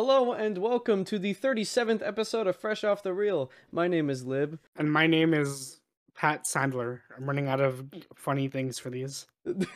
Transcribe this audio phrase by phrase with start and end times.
[0.00, 3.50] Hello and welcome to the 37th episode of Fresh Off the Reel.
[3.72, 4.60] My name is Lib.
[4.76, 5.80] And my name is
[6.14, 7.00] Pat Sandler.
[7.16, 9.26] I'm running out of funny things for these.
[9.44, 9.66] and,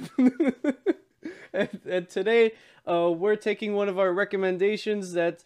[1.53, 2.53] and today
[2.89, 5.43] uh, we're taking one of our recommendations that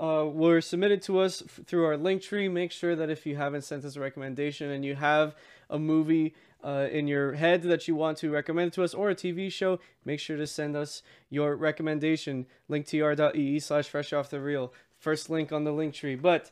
[0.00, 2.48] uh, were submitted to us through our link tree.
[2.48, 5.34] Make sure that if you haven't sent us a recommendation and you have
[5.68, 9.14] a movie uh, in your head that you want to recommend to us or a
[9.14, 12.46] TV show, make sure to send us your recommendation.
[12.68, 14.72] linktr.ee slash fresh off the reel.
[14.98, 16.16] First link on the link tree.
[16.16, 16.50] But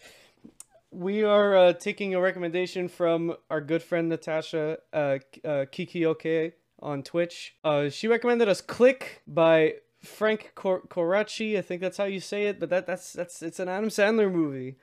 [0.90, 5.18] we are uh, taking a recommendation from our good friend Natasha uh, uh,
[5.66, 7.56] Kikioke on Twitch.
[7.64, 11.58] Uh, she recommended us "Click" by Frank Cor- Coraci.
[11.58, 14.32] I think that's how you say it, but that that's that's it's an Adam Sandler
[14.32, 14.76] movie.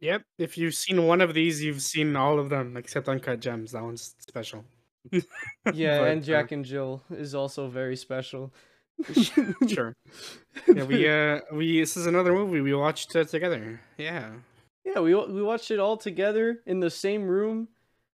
[0.00, 0.22] Yep.
[0.38, 3.72] If you've seen one of these, you've seen all of them except Uncut Gems.
[3.72, 4.64] That one's special.
[5.72, 8.52] Yeah, But, and uh, Jack and Jill is also very special.
[9.68, 9.94] sure.
[10.66, 13.80] Yeah, we uh we this is another movie we watched uh, together.
[13.96, 14.30] Yeah.
[14.84, 17.68] Yeah, we we watched it all together in the same room.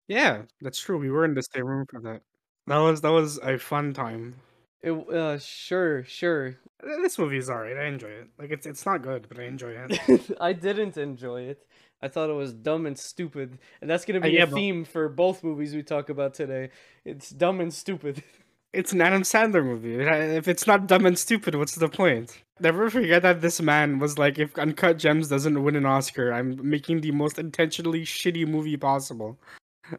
[0.08, 0.98] Yeah, that's true.
[0.98, 2.22] We were in the same room for that.
[2.68, 4.36] That was that was a fun time.
[4.82, 6.58] It uh sure, sure.
[6.84, 7.78] Uh, This movie is alright.
[7.78, 8.28] I enjoy it.
[8.40, 10.32] Like it's it's not good, but I enjoy it.
[10.40, 11.68] I didn't enjoy it.
[12.02, 13.60] I thought it was dumb and stupid.
[13.80, 16.34] And that's going to Uh, be yeah, a theme for both movies we talk about
[16.34, 16.70] today.
[17.06, 18.24] It's dumb and stupid.
[18.74, 19.96] It's an Adam Sandler movie.
[20.00, 22.42] If it's not dumb and stupid, what's the point?
[22.62, 26.58] Never forget that this man was like, if Uncut Gems doesn't win an Oscar, I'm
[26.70, 29.38] making the most intentionally shitty movie possible.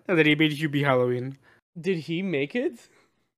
[0.08, 1.36] And then he made Hubie Halloween.
[1.78, 2.78] Did he make it?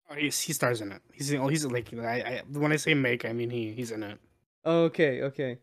[0.09, 1.03] Oh, he stars in it.
[1.13, 4.05] He's oh, he's like I, I when I say make, I mean he he's in
[4.05, 4.19] it.
[4.65, 5.59] Okay, okay.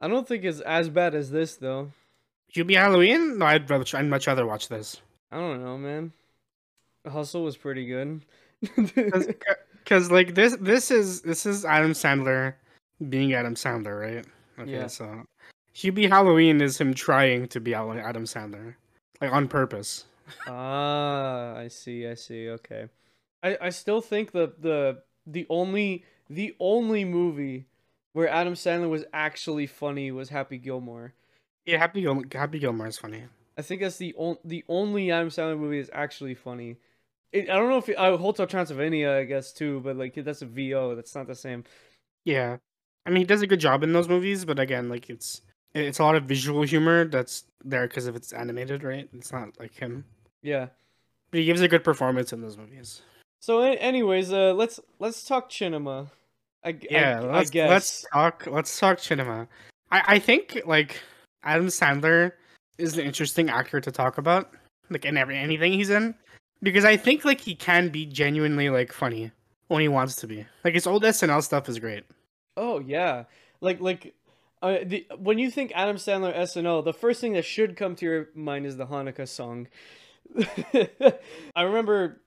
[0.00, 1.90] I don't think it's as bad as this though.
[2.54, 3.38] Hubie Halloween?
[3.38, 5.00] No, I'd rather I'd much rather watch this.
[5.30, 6.12] I don't know, man.
[7.06, 8.22] Hustle was pretty good.
[8.60, 12.54] Because like this this is this is Adam Sandler
[13.08, 14.26] being Adam Sandler, right?
[14.60, 14.86] Okay, Yeah.
[14.86, 15.24] so
[15.74, 18.74] Hubie Halloween is him trying to be Adam Sandler,
[19.20, 20.04] like on purpose.
[20.46, 22.50] ah, I see, I see.
[22.50, 22.88] Okay.
[23.42, 27.66] I I still think the the the only the only movie
[28.12, 31.14] where Adam Sandler was actually funny was Happy Gilmore.
[31.66, 33.24] Yeah, Happy Gil- Happy Gilmore is funny.
[33.56, 36.76] I think that's the only the only Adam Sandler movie is actually funny.
[37.32, 40.42] It, I don't know if it, uh, Hotel Transylvania, I guess too, but like that's
[40.42, 40.94] a VO.
[40.94, 41.64] That's not the same.
[42.24, 42.56] Yeah,
[43.06, 45.42] I mean he does a good job in those movies, but again, like it's
[45.74, 49.08] it's a lot of visual humor that's there because if it's animated, right?
[49.12, 50.04] It's not like him,
[50.42, 50.68] Yeah.
[51.30, 53.02] but he gives a good performance in those movies.
[53.40, 56.10] So, a- anyways, uh, let's let's talk cinema.
[56.64, 57.70] I, I- Yeah, I, let's guess.
[57.70, 59.48] let's talk let's talk cinema.
[59.90, 61.00] I I think like
[61.44, 62.32] Adam Sandler
[62.78, 64.52] is an interesting actor to talk about,
[64.90, 66.14] like in every anything he's in,
[66.62, 69.30] because I think like he can be genuinely like funny
[69.68, 70.46] when he wants to be.
[70.64, 72.04] Like his old SNL stuff is great.
[72.56, 73.24] Oh yeah,
[73.60, 74.14] like like,
[74.60, 78.04] uh, the when you think Adam Sandler SNL, the first thing that should come to
[78.04, 79.68] your mind is the Hanukkah song.
[81.56, 82.20] I remember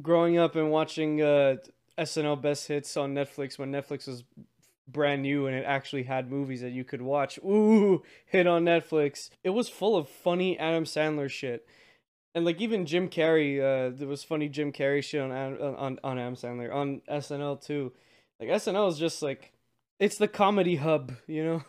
[0.00, 1.56] growing up and watching uh,
[1.98, 4.24] SNL Best Hits on Netflix when Netflix was
[4.86, 7.38] brand new and it actually had movies that you could watch.
[7.38, 9.30] Ooh, hit on Netflix.
[9.42, 11.66] It was full of funny Adam Sandler shit.
[12.34, 16.18] And like even Jim Carrey, uh, there was funny Jim Carrey shit on on on
[16.18, 17.92] Adam Sandler on SNL too.
[18.40, 19.52] Like SNL is just like
[20.00, 21.62] it's the comedy hub, you know.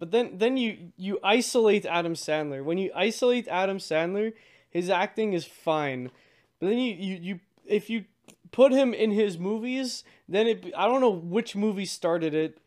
[0.00, 2.64] but then then you you isolate Adam Sandler.
[2.64, 4.32] When you isolate Adam Sandler,
[4.70, 6.10] his acting is fine.
[6.58, 8.04] But then you you, you if you
[8.52, 12.58] put him in his movies, then it I don't know which movie started it.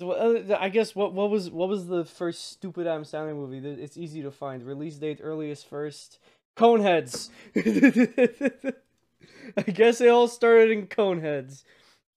[0.00, 3.66] Uh, I guess what what was what was the first stupid Adam Sandler movie?
[3.82, 4.62] It's easy to find.
[4.62, 6.18] Release date earliest first.
[6.56, 7.28] Coneheads.
[9.56, 11.64] I guess it all started in Coneheads.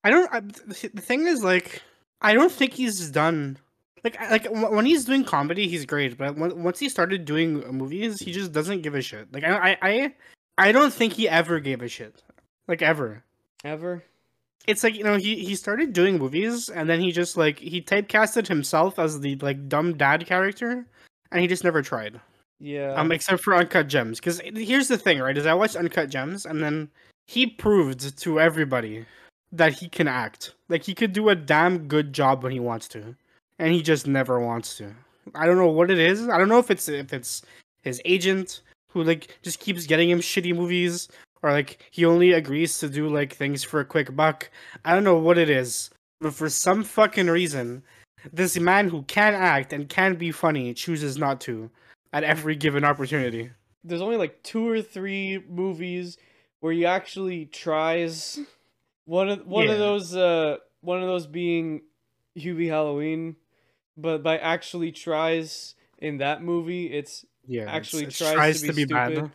[0.03, 0.33] I don't.
[0.33, 1.81] I, the thing is, like,
[2.21, 3.57] I don't think he's done.
[4.03, 6.17] Like, like wh- when he's doing comedy, he's great.
[6.17, 9.33] But once he started doing movies, he just doesn't give a shit.
[9.33, 10.13] Like, I, I,
[10.57, 12.23] I don't think he ever gave a shit.
[12.69, 13.23] Like ever.
[13.65, 14.03] Ever?
[14.67, 17.81] It's like you know he he started doing movies and then he just like he
[17.81, 20.85] typecasted himself as the like dumb dad character,
[21.31, 22.21] and he just never tried.
[22.59, 22.93] Yeah.
[22.93, 24.19] Um, except for Uncut Gems.
[24.19, 25.35] Because here's the thing, right?
[25.35, 26.89] Is I watched Uncut Gems, and then
[27.25, 29.05] he proved to everybody
[29.51, 30.53] that he can act.
[30.67, 33.15] Like he could do a damn good job when he wants to,
[33.57, 34.93] and he just never wants to.
[35.33, 36.29] I don't know what it is.
[36.29, 37.41] I don't know if it's if it's
[37.81, 41.07] his agent who like just keeps getting him shitty movies,
[41.41, 44.49] or like he only agrees to do like things for a quick buck.
[44.85, 45.89] I don't know what it is,
[46.21, 47.83] but for some fucking reason,
[48.33, 51.69] this man who can act and can be funny chooses not to
[52.11, 53.51] at every given opportunity.
[53.83, 56.17] There's only like two or three movies
[56.59, 58.39] where he actually tries.
[59.05, 59.73] One of one Yeah.
[59.73, 61.81] of those uh one of those being
[62.37, 63.35] Hubie Halloween,
[63.97, 68.83] but by actually tries in that movie, it's Yeah, it's- Actually it tries to be
[68.83, 69.17] stupid.
[69.25, 69.31] Mm,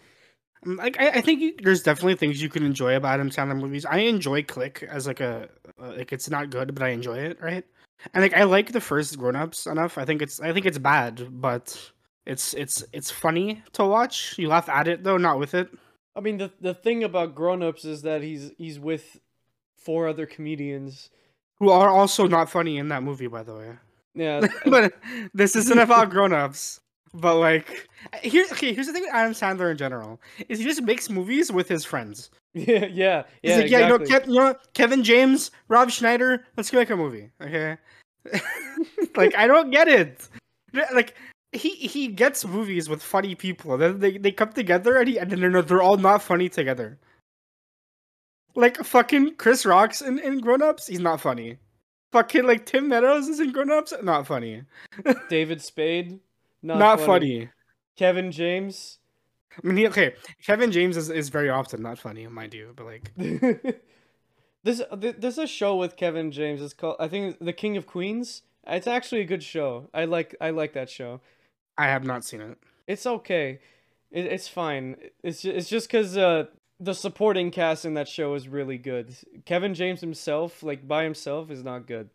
[0.64, 3.84] Like I, I think you, there's definitely things you can enjoy about Adam Sandler movies.
[3.84, 5.48] I enjoy Click as like a
[5.80, 7.64] uh, like it's not good, but I enjoy it, right?
[8.12, 9.98] And like I like the first Grown Ups enough.
[9.98, 11.90] I think it's I think it's bad, but
[12.26, 14.38] it's it's it's funny to watch.
[14.38, 15.68] You laugh at it though, not with it.
[16.16, 19.20] I mean the the thing about Grown Ups is that he's he's with
[19.76, 21.10] four other comedians.
[21.60, 23.76] Who are also not funny in that movie, by the way.
[24.14, 24.94] Yeah, but
[25.32, 26.80] this isn't about grown-ups.
[27.14, 27.88] But like
[28.22, 30.20] here okay, here's the thing with Adam Sandler in general.
[30.48, 32.30] Is he just makes movies with his friends.
[32.54, 33.56] yeah, yeah, He's yeah.
[33.56, 34.32] like, yeah, you know, exactly.
[34.32, 37.76] Kev, you know, Kevin James, Rob Schneider, let's go make a movie, okay?
[39.16, 40.28] like, I don't get it.
[40.92, 41.16] Like,
[41.52, 43.76] he he gets movies with funny people.
[43.78, 46.98] Then they, they come together and he and they're, they're all not funny together.
[48.56, 51.58] Like fucking Chris Rock's in, in Grown Ups, he's not funny.
[52.12, 54.62] Fucking like Tim Meadows is in Grown Ups, not funny.
[55.28, 56.20] David Spade,
[56.64, 57.40] not, Not, funny.
[57.40, 57.50] funny.
[57.96, 58.98] Kevin James.
[59.62, 60.14] I mean, he, okay,
[60.44, 63.12] Kevin James is, is very often not funny, mind you, but like,
[64.64, 66.62] This th- there's a show with Kevin James.
[66.62, 68.42] It's called I think The King of Queens.
[68.66, 69.90] It's actually a good show.
[69.92, 71.20] I like I like that show.
[71.76, 72.56] I have not seen it.
[72.86, 73.60] It's okay.
[74.10, 74.96] It, it's fine.
[75.22, 76.46] It's just, it's just because uh,
[76.80, 79.14] the supporting cast in that show is really good.
[79.44, 82.08] Kevin James himself, like by himself, is not good,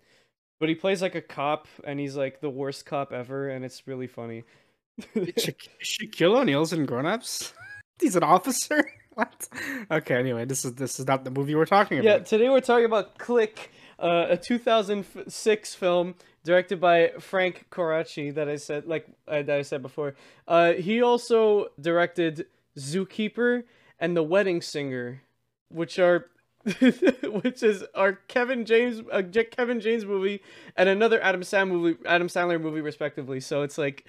[0.59, 3.87] but he plays like a cop, and he's like the worst cop ever, and it's
[3.87, 4.43] really funny.
[5.15, 5.51] Sha-
[5.81, 7.53] Shaquille O'Neal's in Grown Ups.
[8.01, 8.89] He's an officer.
[9.15, 9.49] What?
[9.91, 10.15] Okay.
[10.15, 12.85] Anyway, this is this is not the movie we're talking about yeah, today we're talking
[12.85, 16.15] about Click, uh, a 2006 film
[16.45, 20.15] directed by Frank Coraci that I said like uh, that I said before.
[20.47, 22.45] Uh, he also directed
[22.77, 23.63] Zookeeper
[23.99, 25.21] and The Wedding Singer,
[25.67, 26.27] which are
[27.43, 29.21] which is our Kevin James uh,
[29.51, 30.41] Kevin James movie
[30.75, 33.39] and another Adam Sandler movie Adam Sandler movie respectively.
[33.39, 34.05] So it's like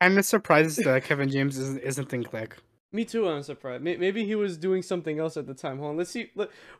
[0.00, 2.56] I'm surprised that Kevin James isn't, isn't in Click.
[2.90, 3.28] me too.
[3.28, 3.82] I'm surprised.
[3.84, 5.78] Maybe he was doing something else at the time.
[5.78, 5.96] Hold on.
[5.96, 6.30] Let's see.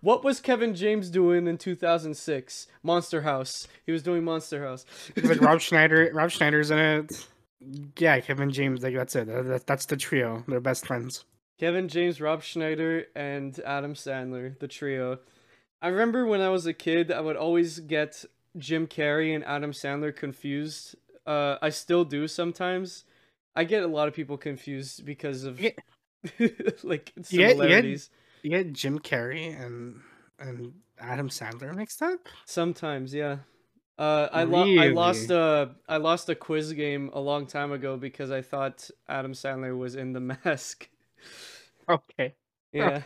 [0.00, 2.67] What was Kevin James doing in 2006?
[2.83, 3.69] Monster House.
[3.87, 4.85] He was doing Monster House.
[5.23, 6.11] Like Rob Schneider.
[6.12, 7.27] Rob Schneider's in it.
[7.97, 8.83] Yeah, Kevin James.
[8.83, 9.29] Like that's it.
[9.29, 10.43] That, that- that's the trio.
[10.49, 11.25] They're best friends.
[11.58, 15.19] Kevin James, Rob Schneider, and Adam Sandler, the trio.
[15.81, 18.25] I remember when I was a kid, I would always get
[18.56, 20.96] Jim Carrey and Adam Sandler confused.
[21.26, 23.04] Uh, I still do sometimes.
[23.54, 25.70] I get a lot of people confused because of Yeah.
[26.82, 28.10] like similarities.
[28.43, 30.00] You get Jim Carrey and
[30.38, 32.28] and Adam Sandler mixed up.
[32.46, 33.38] Sometimes, yeah.
[33.98, 37.96] Uh, I lo- I lost a I lost a quiz game a long time ago
[37.96, 40.88] because I thought Adam Sandler was in The Mask.
[41.88, 42.34] Okay,
[42.72, 43.02] Yeah.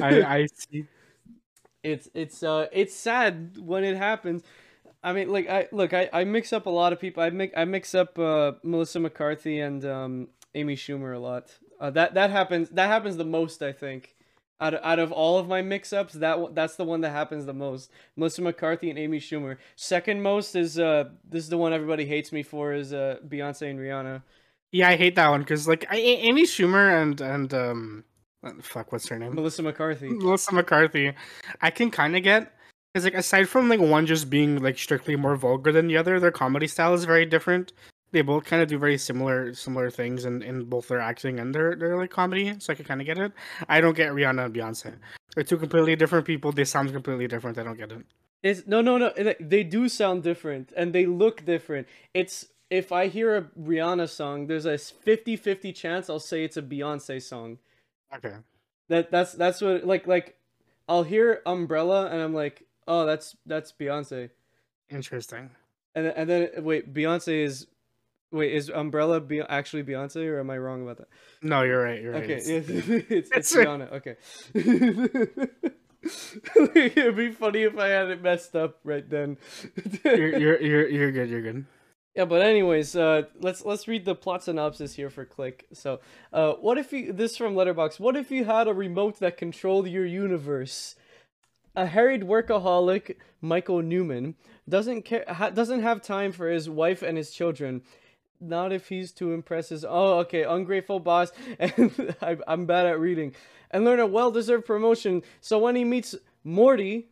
[0.00, 0.88] I I see.
[1.82, 4.42] it's it's uh it's sad when it happens.
[5.02, 7.22] I mean, like I look, I, I mix up a lot of people.
[7.22, 11.56] I mix I mix up uh, Melissa McCarthy and um, Amy Schumer a lot.
[11.80, 14.14] Uh, that that happens that happens the most, I think.
[14.60, 17.46] Out of, out of all of my mix-ups, that one, that's the one that happens
[17.46, 17.90] the most.
[18.16, 19.58] Melissa McCarthy and Amy Schumer.
[19.76, 23.70] Second most is uh this is the one everybody hates me for is uh Beyonce
[23.70, 24.22] and Rihanna.
[24.72, 28.04] Yeah, I hate that one because like I, Amy Schumer and and um,
[28.60, 29.34] fuck, what's her name?
[29.34, 30.08] Melissa McCarthy.
[30.08, 31.12] Melissa McCarthy,
[31.60, 32.52] I can kind of get
[32.92, 36.18] because like aside from like one just being like strictly more vulgar than the other,
[36.18, 37.72] their comedy style is very different.
[38.12, 41.54] They both kind of do very similar similar things in, in both their acting and
[41.54, 43.32] their, their like comedy, so I can kind of get it.
[43.68, 44.94] I don't get Rihanna and Beyonce.
[45.34, 46.52] They're two completely different people.
[46.52, 47.58] They sound completely different.
[47.58, 48.04] I don't get it.
[48.42, 49.12] It's no, no, no.
[49.40, 51.88] They do sound different and they look different.
[52.14, 56.62] It's if I hear a Rihanna song, there's a 50-50 chance I'll say it's a
[56.62, 57.58] Beyonce song.
[58.14, 58.34] Okay.
[58.88, 60.36] That that's that's what like like
[60.88, 64.30] I'll hear Umbrella and I'm like, oh, that's that's Beyonce.
[64.90, 65.50] Interesting.
[65.94, 67.66] And then- and then wait, Beyonce is
[68.30, 71.08] wait is Umbrella be- actually Beyonce or am I wrong about that?
[71.42, 72.00] No, you're right.
[72.00, 72.22] You're right.
[72.24, 73.92] Okay, It's- it's, it's, it's It's- Rihanna.
[73.92, 74.16] Okay.
[76.74, 79.38] It'd be funny if I had it messed up right then.
[80.04, 81.28] you're, you're you're you're good.
[81.28, 81.64] You're good.
[82.16, 85.66] Yeah, but anyways, uh, let's let's read the plot synopsis here for Click.
[85.74, 86.00] So,
[86.32, 88.00] uh, what if you this from Letterboxd?
[88.00, 90.96] What if you had a remote that controlled your universe?
[91.74, 94.34] A harried workaholic, Michael Newman,
[94.66, 97.82] doesn't care ha- doesn't have time for his wife and his children.
[98.40, 102.98] Not if he's to impress his oh okay ungrateful boss and I, I'm bad at
[102.98, 103.34] reading
[103.70, 105.22] and learn a well deserved promotion.
[105.42, 107.08] So when he meets Morty,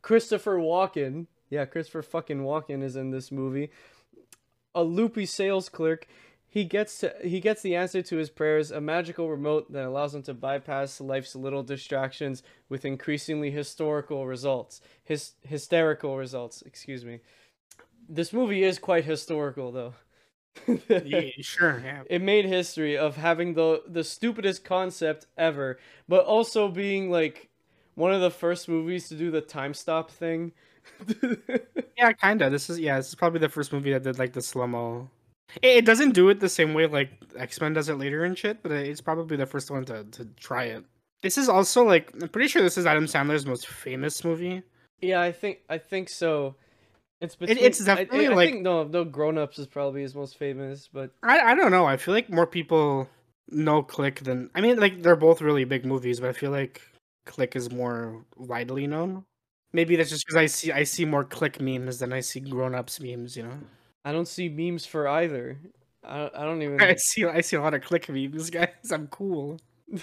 [0.00, 3.68] Christopher Walken, yeah Christopher fucking Walken is in this movie
[4.76, 6.06] a loopy sales clerk,
[6.46, 10.14] he gets to he gets the answer to his prayers, a magical remote that allows
[10.14, 14.80] him to bypass life's little distractions with increasingly historical results.
[15.02, 17.20] His hysterical results, excuse me.
[18.08, 19.94] This movie is quite historical though.
[20.88, 21.82] yeah, sure.
[21.84, 22.02] Yeah.
[22.08, 25.78] It made history of having the the stupidest concept ever,
[26.08, 27.50] but also being like
[27.94, 30.52] one of the first movies to do the time stop thing.
[31.96, 32.50] yeah, kinda.
[32.50, 32.96] This is yeah.
[32.96, 35.10] This is probably the first movie that did like the slow mo.
[35.62, 38.36] It, it doesn't do it the same way like X Men does it later and
[38.36, 40.84] shit, but it's probably the first one to to try it.
[41.22, 44.62] This is also like I'm pretty sure this is Adam Sandler's most famous movie.
[45.00, 46.54] Yeah, I think I think so.
[47.20, 49.04] It's between, It- it's definitely I, I, like- I think no, no.
[49.04, 51.86] Grown Ups is probably his most famous, but I I don't know.
[51.86, 53.08] I feel like more people
[53.48, 56.82] know Click than I mean like they're both really big movies, but I feel like
[57.24, 59.24] Click is more widely known.
[59.72, 62.74] Maybe that's just because I see I see more Click memes than I see Grown
[62.74, 63.36] Ups memes.
[63.36, 63.58] You know,
[64.04, 65.58] I don't see memes for either.
[66.04, 66.80] I I don't even.
[66.80, 68.68] I see I see a lot of Click memes, guys.
[68.92, 69.58] I'm cool.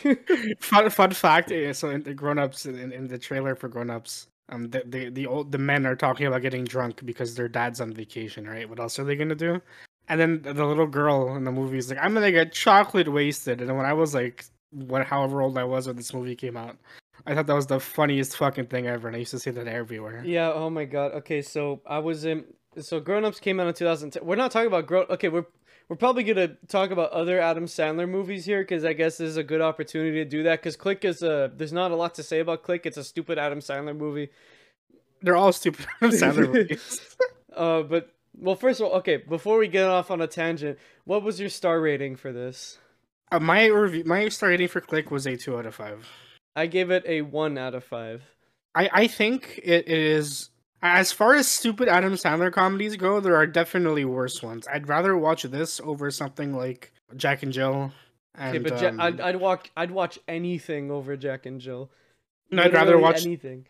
[0.59, 1.51] fun fun fact.
[1.51, 4.27] eh, So in the Grown Ups in, in the trailer for Grown Ups.
[4.49, 7.79] Um, the, the the old the men are talking about getting drunk because their dad's
[7.81, 8.69] on vacation, right?
[8.69, 9.61] What else are they gonna do?
[10.09, 13.07] And then the the little girl in the movie is like, "I'm gonna get chocolate
[13.11, 16.57] wasted." And when I was like, what, however old I was when this movie came
[16.57, 16.77] out,
[17.25, 19.67] I thought that was the funniest fucking thing ever, and I used to see that
[19.67, 20.23] everywhere.
[20.25, 20.51] yeah.
[20.51, 21.13] Oh my god.
[21.13, 22.45] Okay, so I was in.
[22.79, 24.25] So Grown Ups came out in 2010.
[24.25, 25.05] We're not talking about grown.
[25.09, 25.45] Okay, we're
[25.87, 29.37] we're probably gonna talk about other Adam Sandler movies here because I guess this is
[29.37, 30.59] a good opportunity to do that.
[30.59, 31.51] Because Click is a.
[31.55, 32.85] There's not a lot to say about Click.
[32.85, 34.29] It's a stupid Adam Sandler movie.
[35.21, 37.15] They're all stupid Adam Sandler movies.
[37.55, 39.17] Uh, but well, first of all, okay.
[39.17, 42.79] Before we get off on a tangent, what was your star rating for this?
[43.31, 46.07] Uh, my review, my star rating for Click was a two out of five.
[46.55, 48.23] I gave it a one out of five.
[48.75, 50.49] I I think it, it is
[50.81, 54.67] as far as stupid Adam Sandler comedies go, there are definitely worse ones.
[54.67, 57.91] I'd rather watch this over something like Jack and Jill.
[58.35, 61.89] And, Okay, but Ja- um, I'd I'd watch I'd watch anything over Jack and Jill.
[62.51, 63.65] No, I'd rather watch- anything.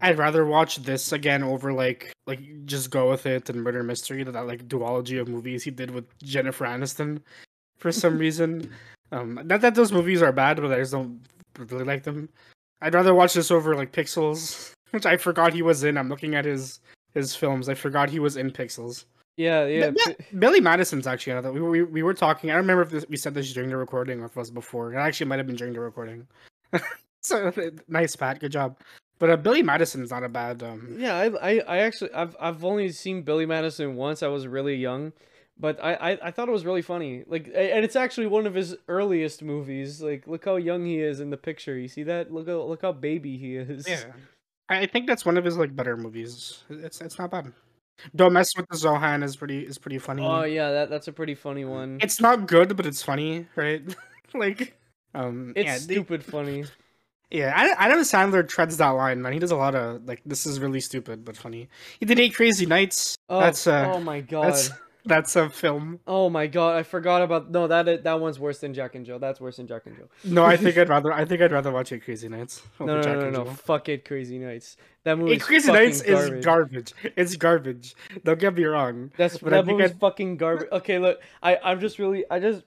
[0.00, 4.22] I'd rather watch this again over like like just go with it and murder mystery
[4.22, 7.20] that, that like duology of movies he did with Jennifer Aniston
[7.78, 8.70] for some reason.
[9.12, 11.20] Um, not that those movies are bad, but I just don't
[11.58, 12.28] really like them.
[12.80, 15.96] I'd rather watch this over like Pixels, which I forgot he was in.
[15.96, 16.80] I'm looking at his
[17.14, 17.68] his films.
[17.68, 19.04] I forgot he was in Pixels.
[19.36, 19.90] Yeah, yeah.
[19.90, 21.52] Bi- Billy Madison's actually another.
[21.52, 22.50] We, we we were talking.
[22.50, 24.50] I don't remember if this, we said this during the recording or if it was
[24.50, 24.92] before.
[24.92, 26.26] It actually might have been during the recording.
[27.22, 27.52] so
[27.88, 28.40] nice, Pat.
[28.40, 28.76] Good job.
[29.18, 30.62] But uh, Billy Madison's not a bad.
[30.62, 34.22] Um, Yeah, I, I, I actually, I've, I've only seen Billy Madison once.
[34.22, 35.12] I was really young,
[35.58, 37.24] but I, I, I thought it was really funny.
[37.26, 40.02] Like, and it's actually one of his earliest movies.
[40.02, 41.78] Like, look how young he is in the picture.
[41.78, 42.32] You see that?
[42.32, 43.88] Look how, look how baby he is.
[43.88, 44.04] yeah,
[44.68, 46.62] I I think that's one of his like better movies.
[46.68, 47.52] It's it's not bad.
[48.16, 50.24] Don't mess with the Zohan is pretty is pretty funny.
[50.24, 51.98] Oh yeah, that, that's a pretty funny one.
[52.02, 53.82] It's not good, but it's funny, right?
[54.34, 54.76] like,
[55.14, 56.64] um, It's yeah, stupid funny.
[57.30, 59.32] Yeah, Ad- Adam Sandler treads that line, man.
[59.32, 61.68] He does a lot of like this is really stupid but funny.
[62.00, 63.16] He did Eight Crazy Nights.
[63.28, 64.46] Oh, that's uh, oh my god.
[64.46, 64.70] that's
[65.04, 66.00] that's a film.
[66.06, 69.18] Oh my god, I forgot about no that that one's worse than Jack and Jill.
[69.18, 70.10] That's worse than Jack and Jill.
[70.24, 72.62] No, I think I'd rather I think I'd rather watch Eight Crazy Nights.
[72.80, 73.50] No, no, Jack no, no, no.
[73.50, 74.76] Fuck it, Crazy Nights.
[75.04, 75.32] That movie.
[75.32, 76.44] Eight Crazy Nights is garbage.
[76.44, 76.92] garbage.
[77.16, 77.94] It's garbage.
[78.24, 79.10] Don't get me wrong.
[79.16, 80.68] That's But that movie's I'd- fucking garbage.
[80.72, 82.62] Okay, look, I I'm just really I just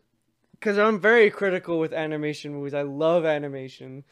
[0.59, 2.73] because I'm very critical with animation movies.
[2.73, 4.03] I love animation,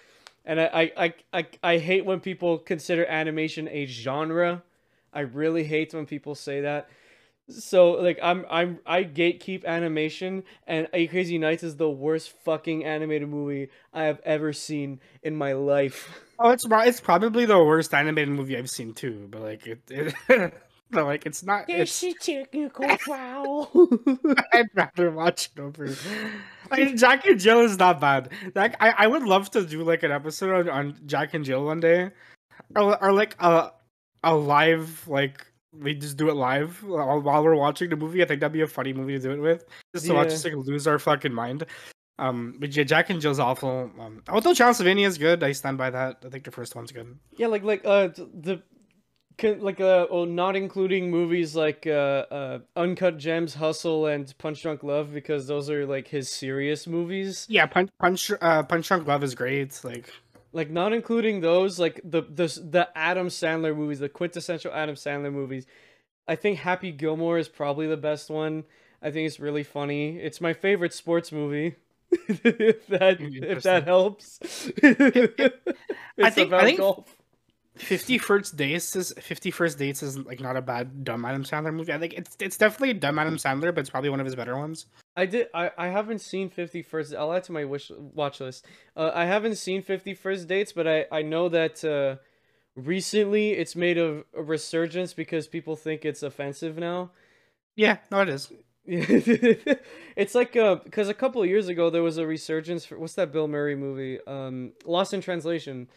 [0.45, 4.63] and I I, I I I hate when people consider animation a genre.
[5.13, 6.89] I really hate when people say that.
[7.49, 12.83] So like I'm I'm I gatekeep animation, and A Crazy Nights is the worst fucking
[12.83, 16.21] animated movie I have ever seen in my life.
[16.37, 19.25] Oh, it's it's probably the worst animated movie I've seen too.
[19.31, 20.13] But like it, it
[20.91, 21.69] but like it's not.
[21.69, 23.71] It's, a technical foul.
[24.51, 25.87] I'd rather watch it over.
[26.69, 28.33] I mean, Jack and Jill is not bad.
[28.53, 31.63] Like, I, I would love to do like an episode on, on Jack and Jill
[31.63, 32.11] one day,
[32.75, 33.71] or, or like a
[34.21, 35.45] a live like
[35.81, 38.21] we just do it live while, while we're watching the movie.
[38.21, 40.43] I think that'd be a funny movie to do it with, just to watch us
[40.43, 41.65] like lose our fucking mind.
[42.17, 43.91] Um, but yeah, Jack and Jill's awful.
[43.99, 46.23] Um, although Transylvania is good, I stand by that.
[46.25, 47.17] I think the first one's good.
[47.37, 48.61] Yeah, like like uh the
[49.43, 54.83] like uh well, not including movies like uh uh Uncut Gems, Hustle, and Punch Drunk
[54.83, 57.45] Love because those are like his serious movies.
[57.49, 59.79] Yeah, Punch Punch uh, Punch Drunk Love is great.
[59.83, 60.09] Like,
[60.55, 65.33] Like not including those like the the the Adam Sandler movies, the quintessential Adam Sandler
[65.33, 65.65] movies.
[66.29, 68.63] I think Happy Gilmore is probably the best one.
[69.01, 70.17] I think it's really funny.
[70.17, 71.75] It's my favorite sports movie.
[72.29, 74.39] if that if that helps.
[74.77, 75.43] it's think-
[76.23, 77.15] I about think- golf.
[77.77, 81.73] Fifty First Dates is Fifty First Dates is like not a bad dumb Adam Sandler
[81.73, 81.91] movie.
[81.91, 84.35] I think it's it's definitely a dumb Adam Sandler, but it's probably one of his
[84.35, 84.85] better ones.
[85.17, 85.47] I did.
[85.53, 87.13] I, I haven't seen Fifty First.
[87.13, 88.65] I'll add to my wish watch list.
[88.95, 92.21] Uh, I haven't seen Fifty First Dates, but I I know that uh,
[92.75, 97.11] recently it's made a, a resurgence because people think it's offensive now.
[97.75, 98.53] Yeah, no, it is.
[98.87, 103.15] it's like uh because a couple of years ago there was a resurgence for what's
[103.15, 105.87] that Bill Murray movie um Lost in Translation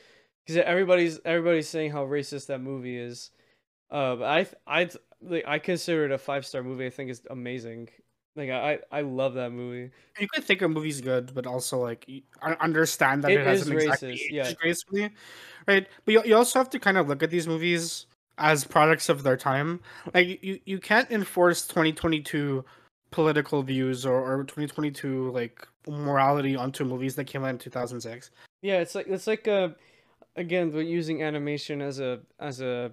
[0.49, 3.31] because everybody's everybody's saying how racist that movie is.
[3.91, 4.89] Uh, but I I
[5.21, 6.87] like I consider it a five star movie.
[6.87, 7.91] I think it's amazing.
[8.35, 9.91] Like I I love that movie.
[10.19, 12.09] You could think a movie's good, but also like
[12.61, 14.53] understand that it, it hasn't racist, exactly yeah.
[14.55, 15.11] gracefully,
[15.67, 15.87] right?
[16.07, 18.07] But you, you also have to kind of look at these movies
[18.39, 19.81] as products of their time.
[20.15, 22.65] Like you, you can't enforce 2022
[23.11, 28.31] political views or, or 2022 like morality onto movies that came out in 2006.
[28.63, 29.75] Yeah, it's like it's like a
[30.39, 32.93] again, we're using animation as a as a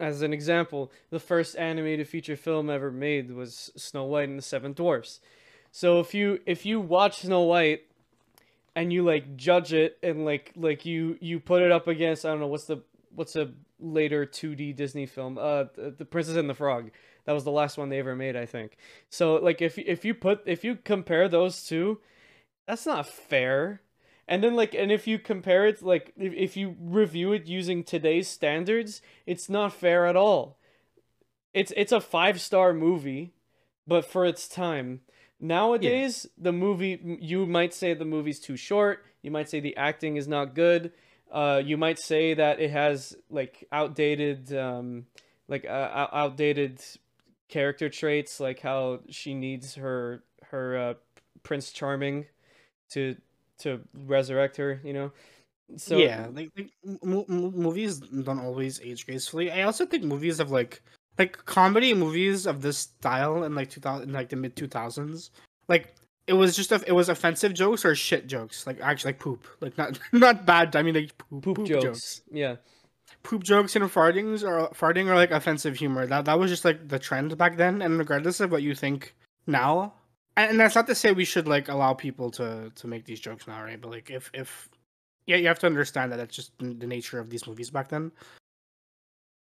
[0.00, 0.90] as an example.
[1.10, 5.20] The first animated feature film ever made was Snow White and the Seven Dwarfs.
[5.70, 7.82] So if you if you watch Snow White
[8.74, 12.30] and you like judge it and like like you you put it up against I
[12.30, 12.82] don't know what's the
[13.14, 16.90] what's a later 2D Disney film uh the Princess and the Frog
[17.24, 18.76] that was the last one they ever made I think
[19.08, 22.00] so like if if you put if you compare those two
[22.66, 23.80] that's not fair
[24.28, 27.82] and then like and if you compare it like if, if you review it using
[27.82, 30.58] today's standards it's not fair at all.
[31.52, 33.32] It's it's a five star movie
[33.86, 35.00] but for its time.
[35.40, 36.44] Nowadays yeah.
[36.44, 39.04] the movie you might say the movie's too short.
[39.22, 40.92] You might say the acting is not good.
[41.30, 45.06] Uh you might say that it has like outdated um
[45.48, 46.80] like uh, outdated
[47.48, 50.94] character traits like how she needs her her uh,
[51.42, 52.26] prince charming
[52.90, 53.16] to
[53.60, 55.12] to resurrect her, you know.
[55.76, 59.52] So yeah, like, like m- m- movies don't always age gracefully.
[59.52, 60.82] I also think movies of like
[61.18, 65.30] like comedy movies of this style in like 2000 in like the mid 2000s
[65.68, 65.94] like
[66.26, 69.46] it was just a, it was offensive jokes or shit jokes like actually like poop
[69.60, 71.82] like not not bad i mean like poop, poop, poop jokes.
[71.82, 72.22] jokes.
[72.30, 72.56] yeah
[73.22, 76.88] poop jokes and fartings or farting or like offensive humor that that was just like
[76.88, 79.14] the trend back then and regardless of what you think
[79.46, 79.92] now
[80.36, 83.46] and that's not to say we should like allow people to to make these jokes
[83.46, 83.80] now, right?
[83.80, 84.68] But like if if
[85.26, 88.12] yeah, you have to understand that that's just the nature of these movies back then.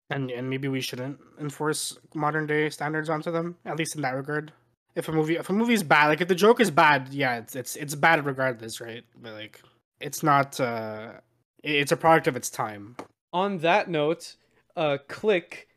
[0.10, 4.16] And and maybe we shouldn't enforce modern day standards onto them, at least in that
[4.16, 4.54] regard.
[4.96, 7.38] If a movie if a movie is bad, like if the joke is bad, yeah,
[7.38, 9.04] it's it's it's bad regardless, right?
[9.22, 9.62] But like
[10.00, 11.14] it's not uh
[11.64, 12.96] it's a product of its time.
[13.34, 14.36] On that note,
[14.76, 15.68] uh Click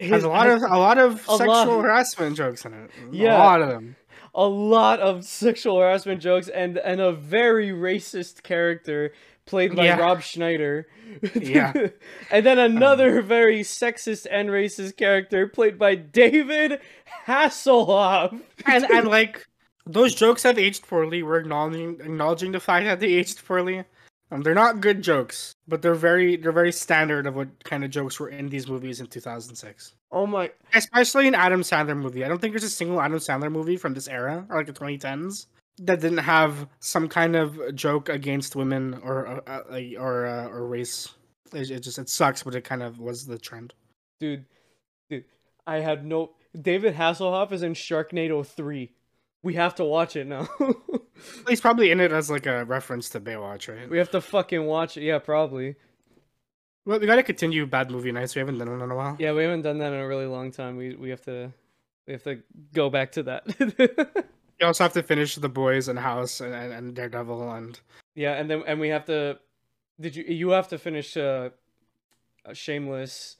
[0.00, 1.82] has a lot of a lot of sexual lot.
[1.82, 2.90] harassment jokes in it.
[3.10, 3.96] Yeah, a lot of them
[4.34, 9.12] a lot of sexual harassment jokes and and a very racist character
[9.48, 9.98] played by yeah.
[9.98, 10.86] Rob Schneider.
[11.34, 11.72] Yeah.
[12.30, 16.80] and then another um, very sexist and racist character played by David
[17.26, 18.38] Hasselhoff.
[18.66, 19.46] and and like
[19.86, 21.22] those jokes have aged poorly.
[21.22, 23.84] We're acknowledging acknowledging the fact that they aged poorly.
[24.30, 27.90] Um, they're not good jokes, but they're very they're very standard of what kind of
[27.90, 29.94] jokes were in these movies in 2006.
[30.10, 30.50] Oh my!
[30.74, 32.24] Especially an Adam Sandler movie.
[32.24, 34.72] I don't think there's a single Adam Sandler movie from this era or like the
[34.72, 35.46] 2010s
[35.80, 40.66] that didn't have some kind of joke against women or uh, uh or uh, or
[40.66, 41.08] race.
[41.52, 43.74] It, it just it sucks, but it kind of was the trend.
[44.20, 44.44] Dude,
[45.08, 45.24] dude,
[45.66, 46.32] I had no.
[46.60, 48.92] David Hasselhoff is in Sharknado three.
[49.42, 50.48] We have to watch it now.
[51.48, 53.88] He's probably in it as like a reference to Baywatch, right?
[53.88, 55.02] We have to fucking watch it.
[55.02, 55.76] Yeah, probably.
[56.88, 58.34] Well, we gotta continue bad movie nights.
[58.34, 59.14] We haven't done it in a while.
[59.18, 60.78] Yeah, we haven't done that in a really long time.
[60.78, 61.52] We we have to
[62.06, 62.40] we have to
[62.72, 63.44] go back to that.
[64.58, 67.78] you also have to finish the boys and House and, and, and, Daredevil and
[68.14, 69.38] yeah, and then and we have to.
[70.00, 71.50] Did you you have to finish uh,
[72.54, 73.36] Shameless?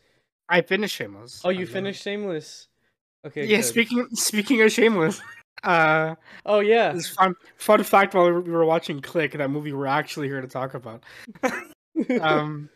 [0.50, 1.40] I finished Shameless.
[1.42, 2.68] Oh, you finished Shameless.
[3.24, 3.46] Okay.
[3.46, 3.56] Yeah.
[3.56, 3.64] Good.
[3.64, 5.22] Speaking speaking of Shameless.
[5.64, 6.98] Uh, oh yeah.
[7.16, 10.74] Fun, fun fact while we were watching Click, that movie we're actually here to talk
[10.74, 11.02] about.
[12.20, 12.68] um,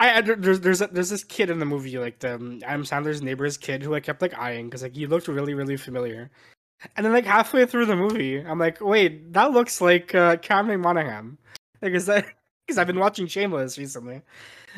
[0.00, 2.84] I, I there's there's a, there's this kid in the movie like the um, Adam
[2.84, 6.30] Sandler's neighbor's kid who I kept like eyeing because like he looked really really familiar,
[6.96, 10.80] and then like halfway through the movie I'm like wait that looks like uh, Cameron
[10.80, 11.38] Monaghan,
[11.82, 12.26] like is that
[12.66, 14.22] because I've been watching Shameless recently.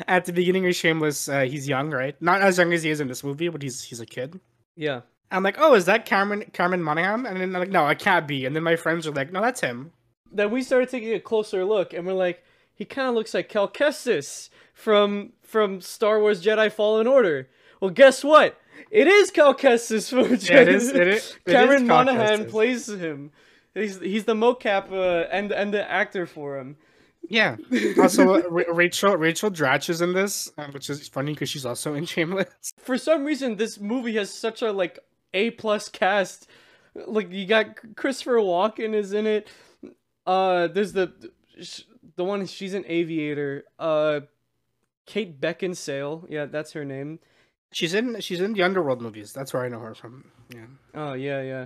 [0.07, 2.15] At the beginning of Shameless, uh, he's young, right?
[2.21, 4.39] Not as young as he is in this movie, but he's he's a kid.
[4.75, 5.01] Yeah.
[5.31, 7.25] I'm like, oh, is that Cameron Cameron Monaghan?
[7.25, 8.45] And then I'm like, no, it can't be.
[8.45, 9.91] And then my friends are like, no, that's him.
[10.31, 12.43] Then we started taking a closer look, and we're like,
[12.75, 17.49] he kind of looks like Cal Kestis from from Star Wars Jedi Fallen Order.
[17.81, 18.59] Well, guess what?
[18.91, 20.49] It is Cal Kestis from Jedi.
[20.49, 20.89] Yeah, it is.
[20.89, 23.31] It is it Cameron is Monaghan plays him.
[23.73, 26.77] He's he's the mocap uh, and and the actor for him.
[27.27, 27.57] Yeah.
[27.99, 31.95] Also, uh, Rachel Rachel Dratch is in this, uh, which is funny because she's also
[31.95, 32.71] in Shameless.
[32.77, 34.99] For some reason, this movie has such a like
[35.33, 36.47] A plus cast.
[36.93, 39.49] Like you got Christopher Walken is in it.
[40.25, 41.11] Uh, there's the
[42.15, 43.65] the one she's an aviator.
[43.79, 44.21] Uh,
[45.07, 46.27] Kate Beckinsale.
[46.29, 47.19] Yeah, that's her name.
[47.71, 49.33] She's in she's in the Underworld movies.
[49.33, 50.25] That's where I know her from.
[50.53, 50.67] Yeah.
[50.93, 51.65] Oh yeah, yeah.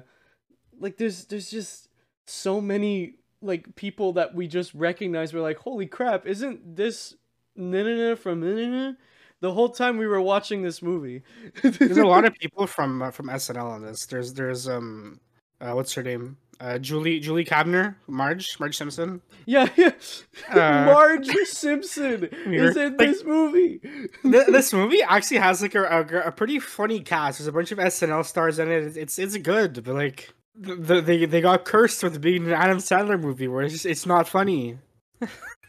[0.79, 1.89] Like there's there's just
[2.25, 5.33] so many like people that we just recognize.
[5.33, 6.25] We're like, holy crap!
[6.25, 7.15] Isn't this
[7.57, 8.95] Ninana from Ninana?
[9.41, 11.23] The whole time we were watching this movie.
[11.63, 14.05] There's a lot of people from uh, from SNL on this.
[14.05, 15.19] There's there's um
[15.59, 16.37] uh, what's her name?
[16.61, 19.19] Uh, Julie Julie Kavner, Marge Marge Simpson.
[19.47, 19.91] Yeah, yeah.
[20.49, 23.79] Uh, Marge Simpson is in like- this movie.
[24.21, 27.39] Th- this movie actually has like a, a, a pretty funny cast.
[27.39, 28.95] There's a bunch of SNL stars in it.
[28.95, 33.19] It's it's good, but like the, they they got cursed with being an Adam Sandler
[33.19, 34.77] movie where it's just, it's not funny.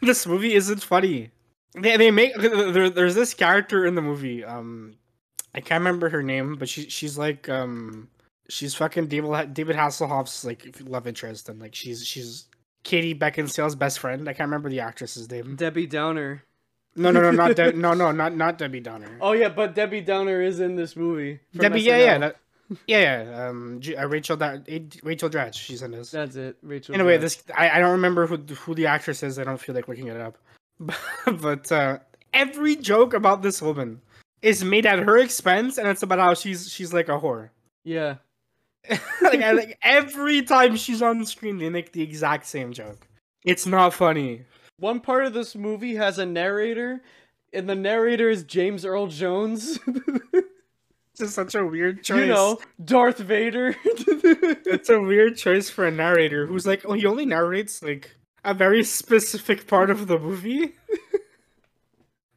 [0.01, 1.31] this movie isn't funny.
[1.73, 4.43] They they make there, there's this character in the movie.
[4.45, 4.93] Um,
[5.55, 8.09] I can't remember her name, but she she's like um
[8.53, 12.45] she's fucking David David Hasselhoff's like love interest, and like she's she's
[12.83, 14.29] Katie Beckinsale's best friend.
[14.29, 15.55] I can't remember the actress's name.
[15.55, 16.43] Debbie Downer.
[16.95, 19.17] No, no, no, not De- no, no, not not Debbie Downer.
[19.19, 21.39] Oh yeah, but Debbie Downer is in this movie.
[21.55, 22.35] Debbie, yeah, yeah, that,
[22.87, 23.47] yeah, yeah.
[23.47, 24.67] Um, uh, Rachel, that
[25.01, 26.11] Rachel Dratch, she's in this.
[26.11, 26.93] That's it, Rachel.
[26.93, 27.21] Anyway, Dratch.
[27.21, 29.39] this I, I don't remember who who the actress is.
[29.39, 30.37] I don't feel like looking it up.
[31.41, 31.99] but uh,
[32.33, 34.01] every joke about this woman
[34.43, 37.49] is made at her expense, and it's about how she's she's like a whore.
[37.83, 38.15] Yeah.
[39.21, 43.07] like, I, like every time she's on the screen, they make the exact same joke.
[43.45, 44.45] It's not funny.
[44.77, 47.01] One part of this movie has a narrator,
[47.53, 49.79] and the narrator is James Earl Jones.
[51.13, 52.21] It's just such a weird choice.
[52.21, 53.75] you know, Darth Vader.
[53.85, 58.55] it's a weird choice for a narrator who's like, oh, he only narrates like a
[58.55, 60.73] very specific part of the movie.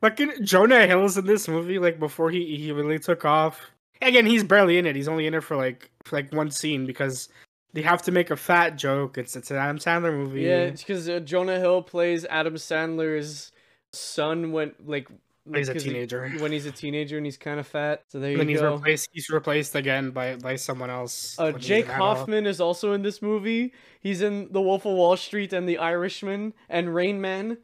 [0.03, 3.63] Fucking Jonah Hill's in this movie, like before he he really took off.
[4.03, 4.95] Again, he's barely in it.
[4.95, 7.29] He's only in it for like like one scene because
[7.73, 9.19] they have to make a fat joke.
[9.19, 10.43] It's it's an Adam Sandler movie.
[10.43, 13.53] yeah, because uh, Jonah Hill plays Adam Sandler's
[13.93, 15.09] son when like
[15.45, 16.29] When he's a 'cause he- teenager.
[16.41, 18.03] when he's a teenager and he's kind of fat.
[18.09, 18.75] So there And then you he's go.
[18.75, 19.09] replaced.
[19.13, 21.37] He's replaced again by by someone else.
[21.39, 21.87] Uh, Jake.
[21.87, 23.73] Hoffman is also in this movie.
[24.01, 27.59] He's in The Wolf of Wall Street and The Irishman and Rain Man.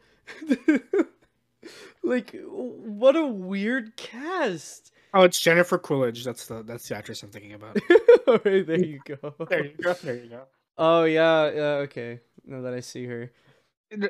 [2.02, 4.91] like, what a weird cast.
[5.14, 6.24] Oh, it's Jennifer Coolidge.
[6.24, 7.76] That's the that's the actress I'm thinking about.
[8.28, 9.34] Alright, there you go.
[9.48, 9.92] there you go.
[9.94, 10.42] There you go.
[10.78, 12.20] Oh yeah, yeah, okay.
[12.46, 13.30] Now that I see her.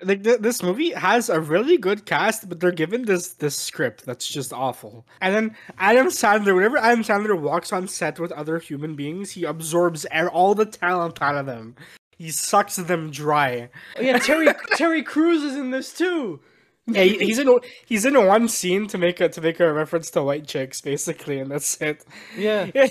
[0.04, 4.06] like th- this movie has a really good cast, but they're given this this script
[4.06, 5.04] that's just awful.
[5.20, 9.44] And then Adam Sandler, whenever Adam Sandler walks on set with other human beings, he
[9.44, 11.74] absorbs all the talent out of them.
[12.16, 13.70] He sucks them dry.
[13.96, 16.40] Oh yeah, Terry Terry Crews is in this too.
[16.86, 20.10] Yeah, he- he's in he's in one scene to make a to make a reference
[20.12, 22.04] to white chicks, basically, and that's it.
[22.36, 22.70] Yeah.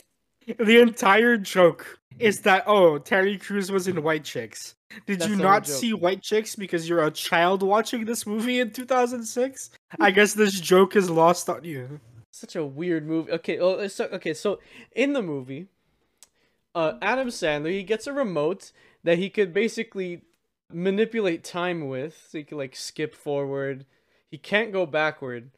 [0.57, 4.75] The entire joke is that oh, Terry Crews was in White Chicks.
[5.05, 8.71] Did That's you not see White Chicks because you're a child watching this movie in
[8.71, 9.69] 2006?
[9.99, 11.99] I guess this joke is lost on you.
[12.31, 13.31] Such a weird movie.
[13.33, 14.59] Okay, well, so okay, so
[14.93, 15.67] in the movie,
[16.73, 18.71] uh, Adam Sandler he gets a remote
[19.03, 20.23] that he could basically
[20.73, 23.85] manipulate time with, so he could like skip forward.
[24.29, 25.51] He can't go backward.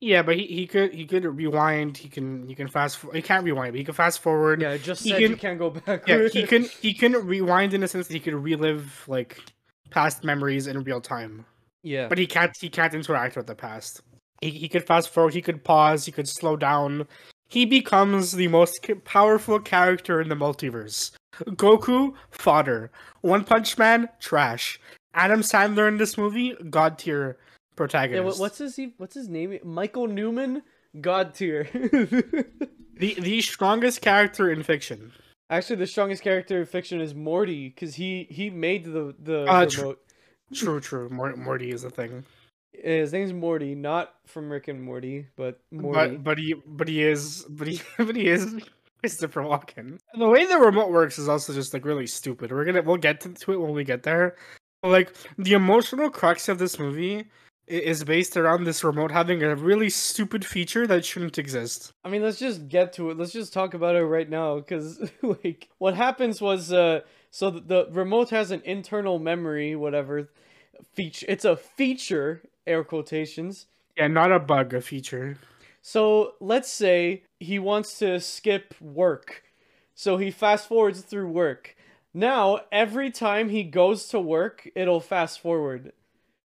[0.00, 1.96] Yeah, but he, he could he could rewind.
[1.96, 2.98] He can he can fast.
[2.98, 4.60] For, he can't rewind, but he can fast forward.
[4.60, 6.34] Yeah, just He said can- can't go backward.
[6.34, 6.40] yeah.
[6.40, 9.42] He can he can rewind in a sense that he could relive like
[9.90, 11.46] past memories in real time.
[11.82, 12.08] Yeah.
[12.08, 14.00] but he can't he can't interact with the past.
[14.42, 17.06] He he could fast forward, he could pause, he could slow down.
[17.48, 21.12] He becomes the most powerful character in the multiverse.
[21.44, 22.90] Goku, fodder.
[23.20, 24.78] One Punch Man, trash.
[25.14, 27.38] Adam Sandler in this movie, god tier
[27.76, 28.24] protagonist.
[28.24, 29.58] What, what's his What's his name?
[29.64, 30.62] Michael Newman.
[31.00, 31.68] God tier.
[31.72, 35.12] the the strongest character in fiction?
[35.48, 39.66] Actually, the strongest character in fiction is Morty because he he made the the Uh,
[39.76, 40.00] remote.
[40.54, 41.08] True, true.
[41.08, 42.24] Mor- Morty is a thing,
[42.72, 46.16] His name's Morty, not from Rick and Morty, but Morty.
[46.16, 48.54] but but he but he is but he but he is
[49.00, 49.98] Christopher Walken.
[50.14, 52.50] The way the remote works is also just like really stupid.
[52.50, 54.36] We're gonna we'll get to, it when we get there.
[54.82, 57.26] But, like the emotional crux of this movie
[57.66, 61.92] is based around this remote having a really stupid feature that shouldn't exist.
[62.04, 63.18] I mean, let's just get to it.
[63.18, 67.60] Let's just talk about it right now, because like what happens was, uh, so the,
[67.60, 70.30] the remote has an internal memory, whatever
[70.94, 71.26] feature.
[71.28, 73.66] It's a feature, air quotations.
[73.96, 75.36] Yeah, not a bug, a feature.
[75.86, 79.44] So let's say he wants to skip work,
[79.94, 81.76] so he fast forwards through work.
[82.12, 85.92] Now every time he goes to work, it'll fast forward.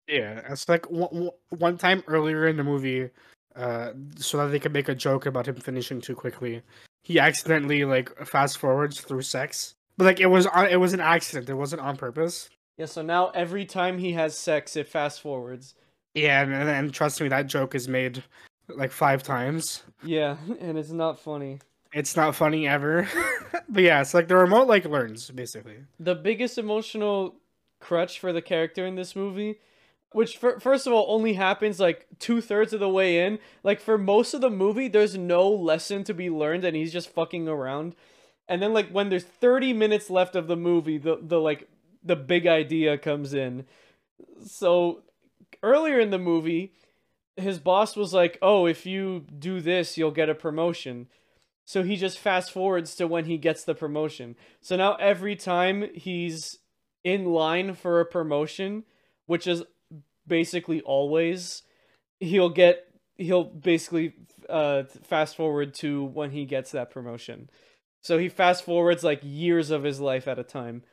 [0.10, 3.12] Yeah, it's like one, one time earlier in the movie,
[3.56, 6.62] uh, so that they could make a joke about him finishing too quickly.
[7.06, 11.00] He accidentally like fast forwards through sex, but like it was on, it was an
[11.00, 11.50] accident.
[11.50, 12.50] It wasn't on purpose.
[12.78, 15.76] Yeah, so now every time he has sex, it fast forwards.
[16.14, 18.22] Yeah, and, and, and trust me, that joke is made
[18.76, 19.84] like five times.
[20.04, 21.60] Yeah, and it's not funny.
[21.94, 23.08] It's not funny ever.
[23.70, 25.78] but yeah, it's like the remote like learns basically.
[26.00, 27.36] The biggest emotional
[27.80, 29.60] crutch for the character in this movie,
[30.12, 33.40] which for, first of all only happens like two thirds of the way in.
[33.64, 37.10] Like for most of the movie, there's no lesson to be learned, and he's just
[37.10, 37.96] fucking around.
[38.48, 41.68] And then like when there's 30 minutes left of the movie, the the like
[42.04, 43.66] the big idea comes in.
[44.46, 45.04] So
[45.64, 46.74] earlier in the movie,
[47.42, 51.08] his boss was like, "Oh, if you do this, you'll get a promotion."
[51.66, 54.36] So he just fast forwards to when he gets the promotion.
[54.60, 56.58] So now every time he's
[57.04, 58.86] in line for a promotion,
[59.28, 59.64] which is
[60.26, 61.62] basically always,
[62.20, 62.86] he'll get
[63.18, 64.14] he'll basically
[64.50, 67.50] uh fast forward to when he gets that promotion.
[68.02, 70.84] So he fast forwards like years of his life at a time.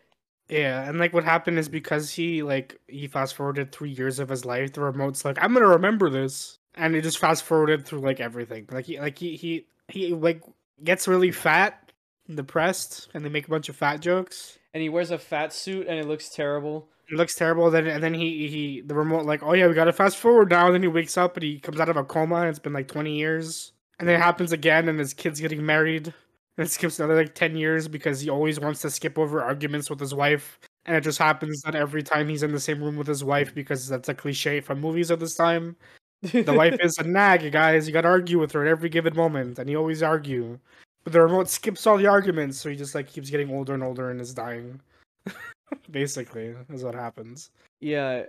[0.48, 4.28] Yeah, and like what happened is because he like he fast forwarded three years of
[4.28, 6.59] his life, the remote's like, I'm gonna remember this.
[6.74, 8.66] And he just fast forwarded through like everything.
[8.70, 10.42] Like he like he he he like
[10.85, 11.92] gets really fat
[12.28, 14.59] and depressed and they make a bunch of fat jokes.
[14.72, 16.88] And he wears a fat suit and it looks terrible.
[17.11, 17.70] It looks terrible.
[17.70, 20.66] Then and then he he the remote like, oh yeah, we gotta fast forward now.
[20.66, 22.72] And then he wakes up and he comes out of a coma and it's been
[22.72, 23.72] like twenty years.
[23.98, 26.14] And then it happens again and his kid's getting married.
[26.56, 29.90] And it skips another like 10 years because he always wants to skip over arguments
[29.90, 30.58] with his wife.
[30.86, 33.54] And it just happens that every time he's in the same room with his wife,
[33.54, 35.76] because that's a cliche from movies of this time,
[36.22, 37.86] the wife is a nag, guys.
[37.86, 39.58] You gotta argue with her at every given moment.
[39.58, 40.58] And he always argue.
[41.04, 43.82] But the remote skips all the arguments, so he just like keeps getting older and
[43.82, 44.80] older and is dying.
[45.90, 47.50] Basically, is what happens.
[47.80, 48.24] Yeah.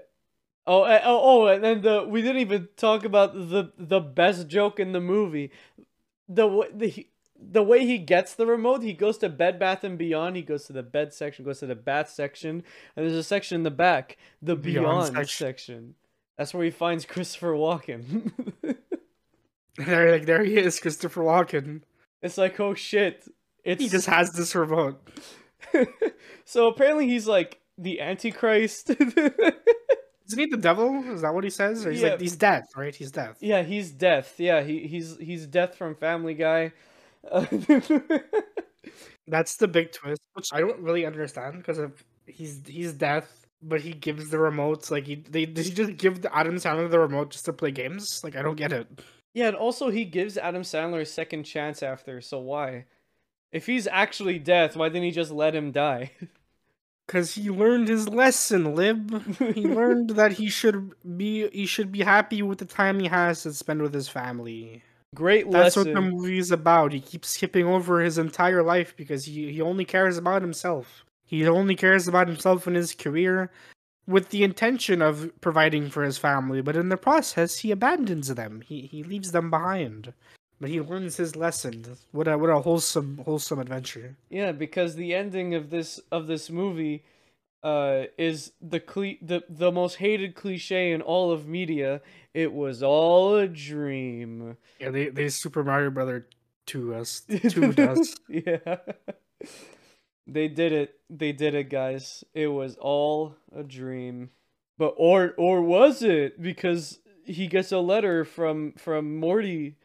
[0.68, 4.48] Oh, eh, oh, oh, and then the we didn't even talk about the the best
[4.48, 5.52] joke in the movie.
[6.30, 7.08] The the
[7.40, 10.36] the way he gets the remote, he goes to Bed Bath and Beyond.
[10.36, 12.64] He goes to the bed section, goes to the bath section,
[12.96, 15.48] and there's a section in the back, the Beyond, Beyond section.
[15.48, 15.96] section.
[16.38, 18.32] That's where he finds Christopher Walken.
[19.78, 21.82] there, like there he is, Christopher Walken.
[22.22, 23.28] It's like, oh shit!
[23.64, 25.02] It's he just has this remote.
[26.46, 28.90] so apparently he's like the Antichrist.
[30.28, 31.04] Isn't he the devil?
[31.12, 31.86] Is that what he says?
[31.86, 32.10] Or he's yeah.
[32.10, 32.94] like he's death, right?
[32.94, 33.38] He's death.
[33.40, 34.36] Yeah, he's death.
[34.38, 36.74] Yeah, he he's he's death from Family Guy.
[39.28, 43.82] That's the big twist, which I don't really understand because of he's he's death, but
[43.82, 47.00] he gives the remotes like he they did he just give the Adam Sandler the
[47.00, 48.22] remote just to play games?
[48.24, 48.88] Like I don't get it.
[49.34, 52.86] Yeah, and also he gives Adam Sandler a second chance after, so why?
[53.52, 56.12] If he's actually death, why didn't he just let him die?
[57.08, 59.38] Cause he learned his lesson, Lib.
[59.56, 63.44] he learned that he should be he should be happy with the time he has
[63.44, 64.84] to spend with his family.
[65.16, 65.94] Great That's lesson.
[65.94, 66.94] what the movie is about.
[66.94, 71.06] He keeps skipping over his entire life because he, he only cares about himself.
[71.26, 73.52] He only cares about himself and his career
[74.08, 78.62] with the intention of providing for his family, but in the process he abandons them.
[78.62, 80.14] He he leaves them behind.
[80.60, 81.86] But he learns his lesson.
[82.12, 84.16] What a what a wholesome wholesome adventure.
[84.30, 87.04] Yeah, because the ending of this of this movie
[87.64, 92.02] uh, is the cle- the the most hated cliche in all of media.
[92.38, 94.58] It was all a dream.
[94.80, 96.28] Yeah, they they Super Mario Brother
[96.68, 98.16] to us to us.
[98.30, 98.78] yeah,
[100.28, 101.00] they did it.
[101.10, 102.24] They did it, guys.
[102.36, 104.30] It was all a dream.
[104.78, 106.40] But or or was it?
[106.40, 109.78] Because he gets a letter from from Morty.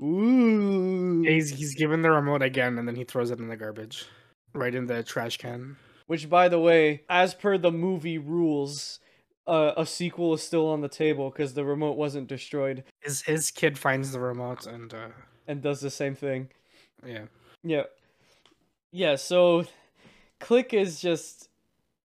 [0.00, 1.24] Ooh.
[1.26, 4.06] he's he's given the remote again, and then he throws it in the garbage,
[4.54, 5.76] right in the trash can.
[6.06, 8.98] Which, by the way, as per the movie rules,
[9.48, 12.84] uh, a sequel is still on the table because the remote wasn't destroyed.
[13.00, 15.08] His his kid finds the remote and uh...
[15.46, 16.50] and does the same thing.
[17.04, 17.24] Yeah.
[17.62, 17.84] Yeah.
[18.92, 19.16] Yeah.
[19.16, 19.64] So,
[20.38, 21.48] Click is just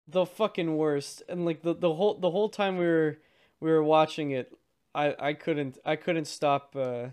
[0.07, 3.17] the fucking worst, and like the the whole the whole time we were
[3.59, 4.53] we were watching it,
[4.93, 6.75] I I couldn't I couldn't stop.
[6.75, 7.07] Uh,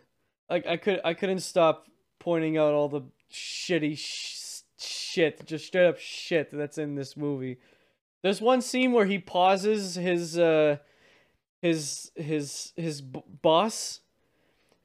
[0.51, 1.89] like I could I couldn't stop
[2.19, 3.97] pointing out all the shitty.
[3.97, 7.59] Sh- shit, just straight up shit that's in this movie.
[8.23, 10.79] There's one scene where he pauses his uh
[11.63, 14.01] his his his b- boss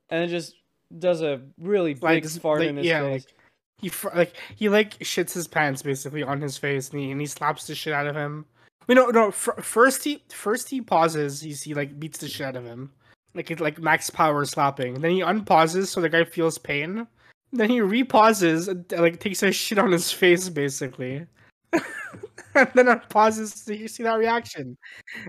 [0.10, 0.56] and just
[0.98, 3.26] does a really big like, fart like, in his yeah, face.
[3.26, 3.34] Like,
[3.82, 7.28] he like he like shits his pants basically on his face and he, and he
[7.28, 8.46] slaps the shit out of him.
[8.88, 9.30] We no, no.
[9.30, 11.42] F- first he first he pauses.
[11.42, 12.92] He's, he like beats the shit out of him,
[13.34, 14.96] like it's like max power slapping.
[14.96, 17.08] Then he unpauses so the guy feels pain,
[17.52, 21.26] then he repauses, and, like takes a shit on his face, basically.
[22.56, 24.78] and then it pauses so you see that reaction.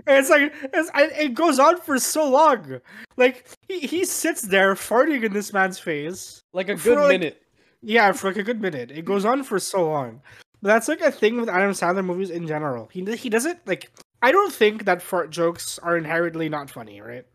[0.07, 2.79] And it's like it's, it goes on for so long.
[3.17, 7.41] Like he, he sits there farting in this man's face like a good like, minute.
[7.81, 8.91] Yeah, for like a good minute.
[8.91, 10.21] It goes on for so long.
[10.61, 12.89] But that's like a thing with Adam Sandler movies in general.
[12.91, 13.91] He he doesn't like.
[14.21, 17.25] I don't think that fart jokes are inherently not funny, right?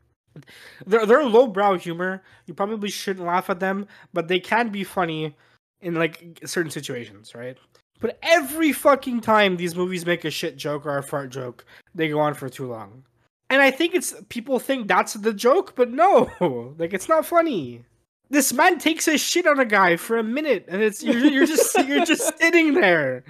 [0.87, 2.23] They're they're lowbrow humor.
[2.47, 5.37] You probably shouldn't laugh at them, but they can be funny
[5.81, 7.57] in like certain situations, right?
[8.01, 12.09] But every fucking time these movies make a shit joke or a fart joke, they
[12.09, 13.05] go on for too long.
[13.51, 16.31] And I think it's people think that's the joke, but no,
[16.79, 17.85] like it's not funny.
[18.31, 21.47] This man takes a shit on a guy for a minute and it's you're, you're
[21.47, 23.25] just you're just sitting there.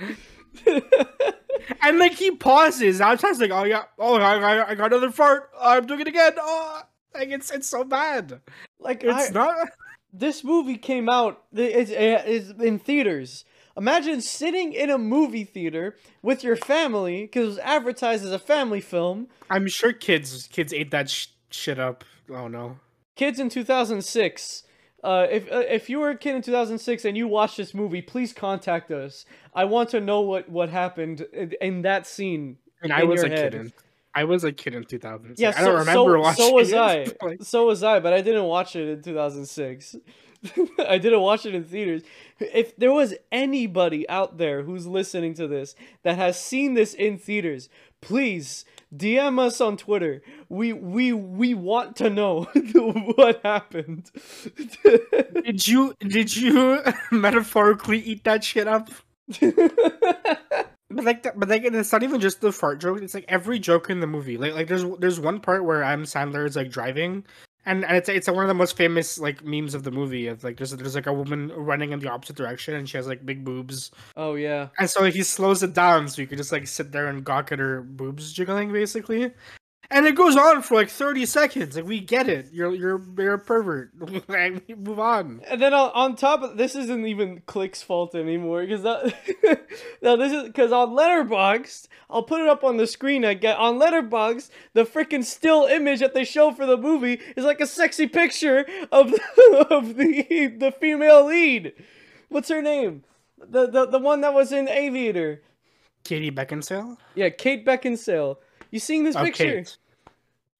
[1.82, 3.00] And like he pauses.
[3.00, 5.50] Outside's like oh yeah oh I, I, I got another fart.
[5.58, 6.32] I'm doing it again.
[6.38, 6.82] Oh
[7.14, 8.40] like it's it's so bad.
[8.78, 9.68] Like it's I- not
[10.12, 13.44] this movie came out it's, it's in theaters
[13.80, 18.38] imagine sitting in a movie theater with your family because it was advertised as a
[18.38, 19.26] family film.
[19.50, 22.04] I'm sure kids kids ate that sh- shit up.
[22.30, 22.76] Oh no
[23.20, 24.62] kids in 2006
[25.04, 28.00] uh, if uh, if you were a kid in 2006 and you watched this movie
[28.00, 29.26] please contact us.
[29.54, 33.28] I want to know what what happened in, in that scene and i was a
[33.28, 33.52] head.
[33.52, 33.72] kid in,
[34.14, 36.72] i was a kid in 2000 yeah i don't so, remember so, watching so was
[36.72, 36.78] it,
[37.22, 37.26] i.
[37.26, 39.96] like, so was i but i didn't watch it in 2006
[40.78, 42.02] I didn't watch it in theaters.
[42.38, 47.18] If there was anybody out there who's listening to this that has seen this in
[47.18, 47.68] theaters,
[48.00, 50.22] please DM us on Twitter.
[50.48, 52.44] We we we want to know
[53.14, 54.10] what happened.
[55.44, 58.90] did you did you metaphorically eat that shit up
[60.90, 63.00] But like, but like, it's not even just the fart joke.
[63.00, 64.36] It's like every joke in the movie.
[64.36, 67.24] Like, like there's there's one part where Adam Sandler is like driving,
[67.66, 70.26] and, and it's it's one of the most famous like memes of the movie.
[70.26, 73.06] Of like there's there's like a woman running in the opposite direction, and she has
[73.06, 74.68] like big boobs, oh yeah.
[74.78, 77.52] and so he slows it down so you could just like sit there and gawk
[77.52, 79.32] at her boobs jiggling basically.
[79.92, 81.76] And it goes on for like 30 seconds.
[81.76, 82.50] and we get it.
[82.52, 83.90] You're you're you're a pervert.
[84.28, 85.40] Like, Move on.
[85.48, 89.12] And then on, on top of this isn't even Click's fault anymore because that
[90.02, 93.56] no this is because on Letterboxd I'll put it up on the screen I get
[93.58, 97.66] on Letterboxd the freaking still image that they show for the movie is like a
[97.66, 101.72] sexy picture of the, of the the female lead.
[102.28, 103.02] What's her name?
[103.38, 105.42] The the the one that was in Aviator.
[106.04, 106.96] Katie Beckinsale.
[107.14, 108.36] Yeah, Kate Beckinsale.
[108.70, 109.64] You seeing this Oh, picture?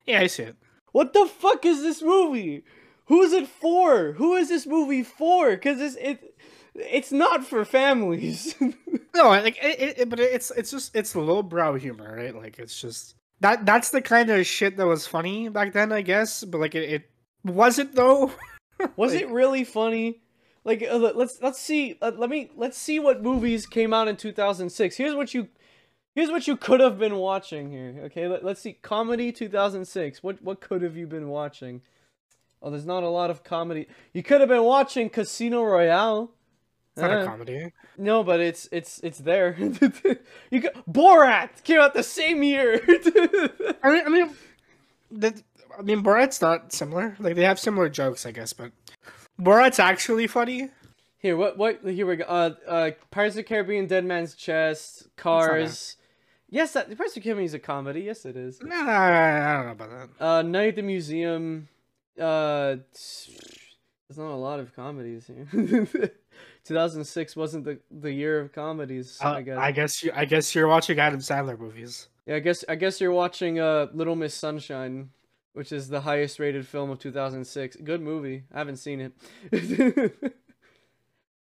[0.07, 0.57] Yeah, I see it.
[0.93, 2.65] What the fuck is this movie?
[3.07, 4.13] Who is it for?
[4.13, 5.57] Who is this movie for?
[5.57, 6.35] Cause it's it,
[6.75, 8.55] it's not for families.
[9.13, 12.35] No, like it, it, but it's it's just it's lowbrow humor, right?
[12.35, 16.03] Like it's just that that's the kind of shit that was funny back then, I
[16.03, 16.45] guess.
[16.45, 17.11] But like it, it
[17.45, 18.31] was it though.
[18.97, 20.21] Was Like- it really funny?
[20.65, 21.99] Like uh, let- let's let's see.
[22.01, 24.97] Uh, let me let's see what movies came out in 2006.
[24.97, 25.49] Here's what you
[26.15, 27.95] here's what you could have been watching here.
[28.07, 28.75] Okay, Let, let's see.
[28.75, 30.23] Comedy 2006.
[30.23, 31.83] What what could have you been watching?
[32.63, 33.87] Oh, there's not a lot of comedy.
[34.13, 36.31] You could have been watching Casino Royale.
[36.93, 37.73] It's not Uh, a comedy.
[37.97, 39.57] No, but it's it's it's there.
[40.51, 42.81] you got Borat came out the same year.
[43.83, 44.31] I mean, I mean,
[45.13, 45.43] that
[45.79, 47.17] I mean, Borat's not similar.
[47.19, 48.73] Like they have similar jokes, I guess, but
[49.41, 50.69] Borat's actually funny.
[51.19, 52.25] here, what what here we go.
[52.25, 55.97] Uh, uh, Pirates of the Caribbean, Dead Man's Chest, Cars.
[56.51, 58.01] Yes, that Pirates of the Caribbean is a comedy.
[58.03, 58.61] Yes, it is.
[58.61, 60.25] Nah, I don't know about that.
[60.25, 61.69] Uh, Night at the Museum.
[62.21, 62.77] Uh,
[64.09, 65.87] there's not a lot of comedies here.
[66.65, 69.19] 2006 wasn't the the year of comedies.
[69.23, 69.59] Uh, I guess.
[69.59, 70.13] I guess you.
[70.15, 72.09] I guess you're watching Adam Sandler movies.
[72.27, 75.11] Yeah, I guess I guess you're watching uh Little Miss Sunshine,
[75.53, 77.77] which is the highest rated film of 2006.
[77.85, 78.45] Good movie.
[78.53, 80.13] I haven't seen it.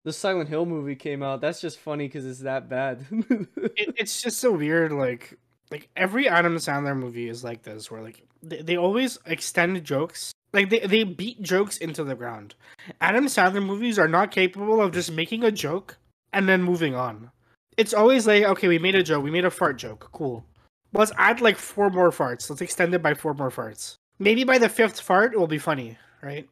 [0.07, 1.41] the Silent Hill movie came out.
[1.41, 3.05] That's just funny because it's that bad.
[3.11, 5.37] it, it's just so weird like
[5.69, 10.31] like every adam sandler movie is like this where like they, they always extend jokes
[10.53, 12.55] like they, they beat jokes into the ground
[13.01, 15.97] adam sandler movies are not capable of just making a joke
[16.31, 17.29] and then moving on
[17.75, 20.45] it's always like okay we made a joke we made a fart joke cool
[20.93, 24.57] let's add like four more farts let's extend it by four more farts maybe by
[24.57, 26.47] the fifth fart it will be funny right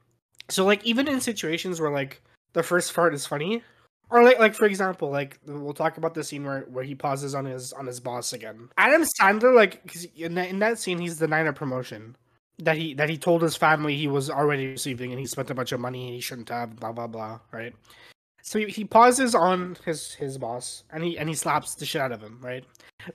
[0.49, 2.21] so like even in situations where like
[2.55, 3.61] the first fart is funny
[4.09, 7.33] or like, like for example, like we'll talk about the scene where, where he pauses
[7.33, 8.69] on his on his boss again.
[8.77, 12.15] Adam Sandler, like 'cause in that in that scene, he's denying a promotion
[12.59, 15.55] that he that he told his family he was already receiving, and he spent a
[15.55, 16.75] bunch of money and he shouldn't have.
[16.75, 17.39] Blah blah blah.
[17.51, 17.73] Right.
[18.43, 22.01] So he, he pauses on his his boss, and he and he slaps the shit
[22.01, 22.39] out of him.
[22.41, 22.63] Right.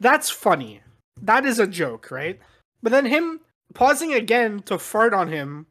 [0.01, 0.81] That's funny.
[1.23, 2.39] That is a joke, right?
[2.83, 3.41] But then him
[3.75, 5.67] pausing again to fart on him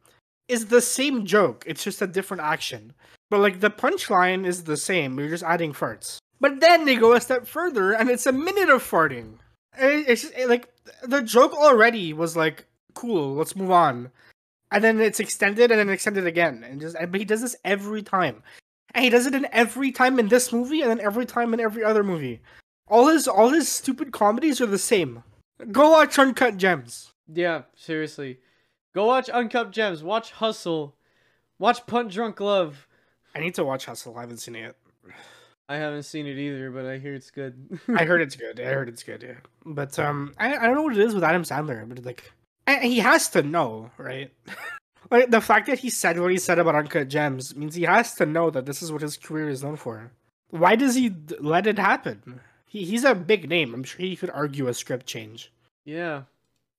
[0.48, 1.64] is the same joke.
[1.66, 2.94] It's just a different action.
[3.30, 5.18] But like the punchline is the same.
[5.18, 6.18] You're just adding farts.
[6.40, 9.34] But then they go a step further, and it's a minute of farting.
[9.78, 10.68] It's just, like
[11.02, 14.10] the joke already was like, "Cool, let's move on,"
[14.72, 18.02] and then it's extended and then extended again, and just but he does this every
[18.02, 18.42] time,
[18.94, 21.60] and he does it in every time in this movie, and then every time in
[21.60, 22.40] every other movie.
[22.88, 25.22] All his all his stupid comedies are the same.
[25.70, 27.12] Go watch Uncut Gems.
[27.32, 28.40] Yeah, seriously.
[28.92, 30.02] Go watch Uncut Gems.
[30.02, 30.96] Watch Hustle.
[31.60, 32.88] Watch Punch Drunk Love.
[33.34, 34.16] I need to watch Hustle.
[34.16, 34.76] I haven't seen it.
[35.68, 37.78] I haven't seen it either, but I hear it's good.
[37.96, 38.58] I heard it's good.
[38.58, 39.22] I heard it's good.
[39.22, 42.32] Yeah, but um, I, I don't know what it is with Adam Sandler, but like,
[42.66, 44.32] I, he has to know, right?
[45.10, 48.14] like the fact that he said what he said about Uncut Gems means he has
[48.16, 50.10] to know that this is what his career is known for.
[50.50, 52.40] Why does he d- let it happen?
[52.66, 53.72] He he's a big name.
[53.72, 55.52] I'm sure he could argue a script change.
[55.84, 56.22] yeah.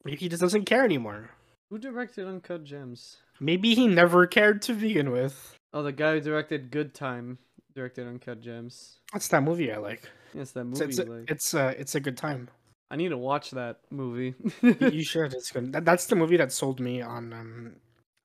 [0.05, 1.29] He just doesn't care anymore.
[1.69, 3.17] Who directed Uncut Gems?
[3.41, 5.57] Maybe he never cared to begin with.
[5.73, 7.39] Oh, the guy who directed Good Time
[7.73, 8.99] directed Uncut Gems.
[9.11, 10.07] That's that movie I like?
[10.33, 10.85] Yes, that movie.
[10.85, 12.49] it's a, like, it's, uh, it's a good time.
[12.91, 14.35] I need to watch that movie.
[14.61, 15.33] You- should.
[15.33, 15.73] It's good.
[15.73, 17.75] That, that's the movie that sold me on um,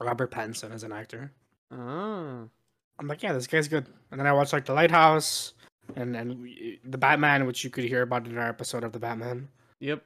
[0.01, 1.33] Robert Pattinson as an actor.
[1.73, 2.43] ah.
[2.99, 3.87] I'm like, yeah, this guy's good.
[4.11, 5.53] And then I watched like The Lighthouse
[5.97, 8.99] and and we- the Batman, which you could hear about in our episode of the
[8.99, 9.49] Batman.
[9.81, 10.03] Yep.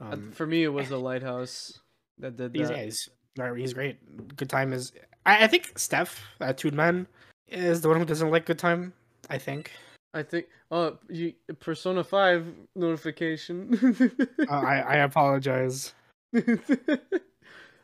[0.00, 1.80] Uh, Um, For me, it was The Lighthouse
[2.18, 2.58] that did that.
[2.70, 4.36] yeah, he's, no, he's great.
[4.36, 4.92] Good Time is.
[5.24, 7.06] I, I think Steph uh, Toodman
[7.48, 8.92] is the one who doesn't like Good Time.
[9.30, 9.72] I think.
[10.14, 10.46] I think.
[10.70, 14.08] Oh, you, Persona Five notification.
[14.48, 15.94] Uh, I I apologize.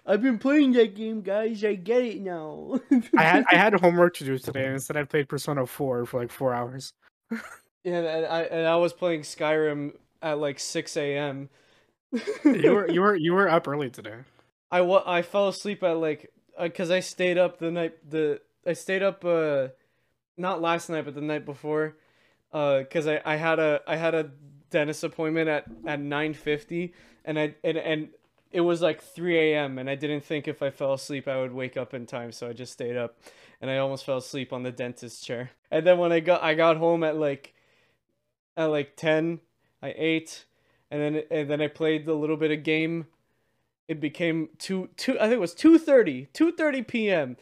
[0.06, 1.62] I've been playing that game, guys.
[1.64, 2.80] I get it now.
[3.16, 6.20] I had I had homework to do today, and instead I played Persona Four for
[6.20, 6.92] like four hours.
[7.84, 9.92] yeah, and I and I was playing Skyrim
[10.22, 11.48] at like six a.m.
[12.44, 14.16] You were you were you were up early today.
[14.70, 18.72] I wa- I fell asleep at like because I stayed up the night the I
[18.74, 19.68] stayed up uh
[20.36, 21.96] not last night but the night before
[22.52, 24.30] uh because I I had a I had a
[24.70, 26.94] dentist appointment at at nine fifty
[27.24, 28.08] and I and and
[28.50, 29.78] it was like three a.m.
[29.78, 32.48] and I didn't think if I fell asleep I would wake up in time so
[32.48, 33.18] I just stayed up
[33.60, 36.54] and I almost fell asleep on the dentist chair and then when I got I
[36.54, 37.54] got home at like
[38.56, 39.40] at like ten
[39.82, 40.44] I ate
[40.90, 43.06] and then and then I played a little bit of game
[43.88, 47.36] it became 2 2 I think it was 2:30 2:30 p.m.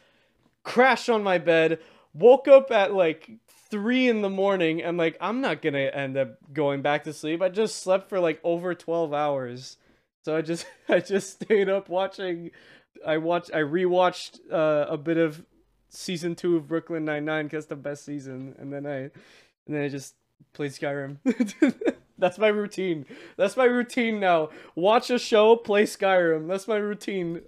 [0.62, 1.80] crashed on my bed
[2.14, 3.30] woke up at like
[3.70, 7.12] 3 in the morning and like I'm not going to end up going back to
[7.12, 7.42] sleep.
[7.42, 9.76] I just slept for like over 12 hours.
[10.24, 12.52] So I just I just stayed up watching
[13.04, 15.44] I watched I rewatched uh, a bit of
[15.88, 18.54] season 2 of Brooklyn Nine-Nine cuz the best season.
[18.58, 19.10] And then I
[19.66, 20.14] and then I just
[20.52, 21.18] played Skyrim
[22.18, 23.06] That's my routine.
[23.36, 24.50] That's my routine now.
[24.74, 26.48] Watch a show, play Skyrim.
[26.48, 27.42] That's my routine.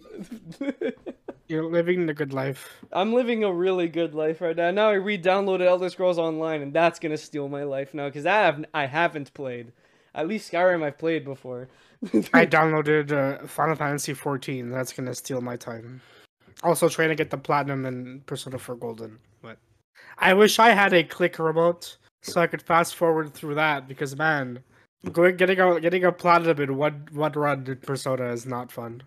[1.48, 2.68] You're living the good life.
[2.92, 4.70] I'm living a really good life right now.
[4.70, 8.36] Now I re-downloaded Elder Scrolls Online, and that's gonna steal my life now because I
[8.42, 9.72] have I haven't played.
[10.14, 11.68] At least Skyrim I've played before.
[12.34, 14.70] I downloaded uh, Final Fantasy 14.
[14.70, 16.02] That's gonna steal my time.
[16.62, 19.58] Also trying to get the platinum and Persona 4 Golden, but
[20.18, 24.16] I wish I had a click remote so I could fast forward through that because
[24.16, 24.60] man,
[25.12, 29.02] going getting a getting a platinum in one one run in Persona is not fun.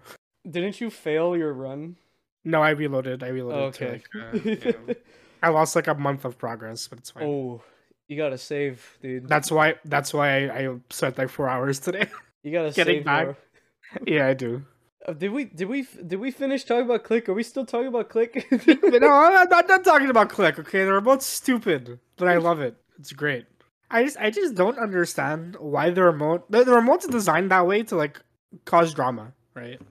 [0.50, 1.98] Didn't you fail your run?
[2.44, 3.24] No, I reloaded.
[3.24, 3.82] I reloaded.
[3.82, 4.02] okay.
[4.14, 4.94] To like, uh, yeah.
[5.44, 7.24] I lost like a month of progress, but it's fine.
[7.24, 7.64] oh,
[8.08, 9.28] you gotta save, dude.
[9.28, 9.76] That's why.
[9.86, 12.08] That's why I, I spent like four hours today.
[12.44, 13.26] You gotta getting save back.
[13.26, 13.38] more.
[14.08, 14.66] yeah, I do.
[15.06, 17.28] Uh, did we did we did we finish talking about Click?
[17.30, 18.48] Are we still talking about Click?
[18.68, 20.60] No, I'm not, not talking about Click.
[20.60, 22.76] Okay, they're both stupid, but I love it.
[23.02, 23.46] It's great.
[23.90, 27.84] I just, I just don't understand why the remote, the, the remote's designed that way
[27.84, 28.22] to like
[28.64, 29.82] cause drama, right?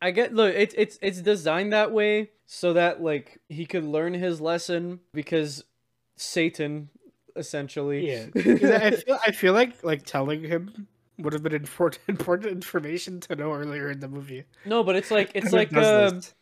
[0.00, 4.14] I get look, it's it's it's designed that way so that like he could learn
[4.14, 5.64] his lesson because
[6.16, 6.88] Satan
[7.36, 8.08] essentially.
[8.08, 8.26] Yeah.
[8.36, 10.86] I feel, I feel like like telling him
[11.18, 14.44] would have been important, important information to know earlier in the movie.
[14.64, 16.34] no, but it's like it's like does um, this.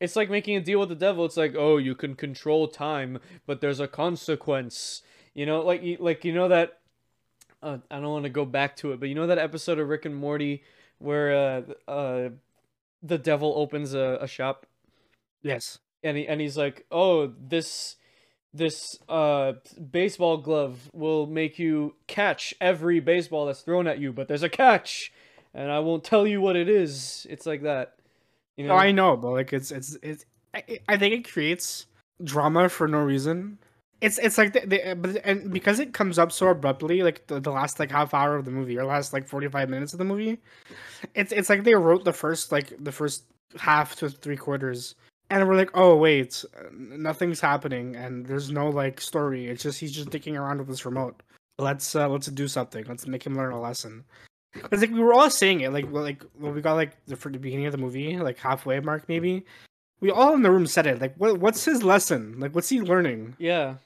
[0.00, 1.24] it's like making a deal with the devil.
[1.24, 5.02] It's like, "Oh, you can control time, but there's a consequence."
[5.34, 6.78] You know, like you- like you know that
[7.62, 9.88] uh, I don't want to go back to it, but you know that episode of
[9.88, 10.62] Rick and Morty
[10.98, 11.34] where
[11.88, 12.28] uh uh
[13.02, 14.66] the devil opens a, a shop
[15.42, 17.96] yes, and he, and he's like, "Oh, this
[18.54, 19.54] this uh
[19.90, 24.48] baseball glove will make you catch every baseball that's thrown at you, but there's a
[24.48, 25.12] catch,
[25.54, 27.96] and I won't tell you what it is." It's like that.
[28.56, 28.74] You know?
[28.74, 30.24] no, I know, but like it's it's it's.
[30.54, 31.86] I, I think it creates
[32.22, 33.58] drama for no reason.
[34.02, 37.52] It's it's like the, the and because it comes up so abruptly, like the, the
[37.52, 40.04] last like half hour of the movie or last like forty five minutes of the
[40.04, 40.38] movie,
[41.14, 43.24] it's it's like they wrote the first like the first
[43.58, 44.96] half to three quarters
[45.32, 49.46] and we're like, oh wait, nothing's happening, and there's no like story.
[49.46, 51.22] It's just he's just dicking around with this remote.
[51.58, 52.84] Let's uh, let's do something.
[52.86, 54.04] Let's make him learn a lesson.
[54.54, 57.32] It's like we were all saying it, like like when we got like the for
[57.32, 59.46] the beginning of the movie, like halfway mark maybe.
[60.00, 61.00] We all in the room said it.
[61.00, 62.38] Like, what what's his lesson?
[62.38, 63.36] Like, what's he learning?
[63.38, 63.76] Yeah.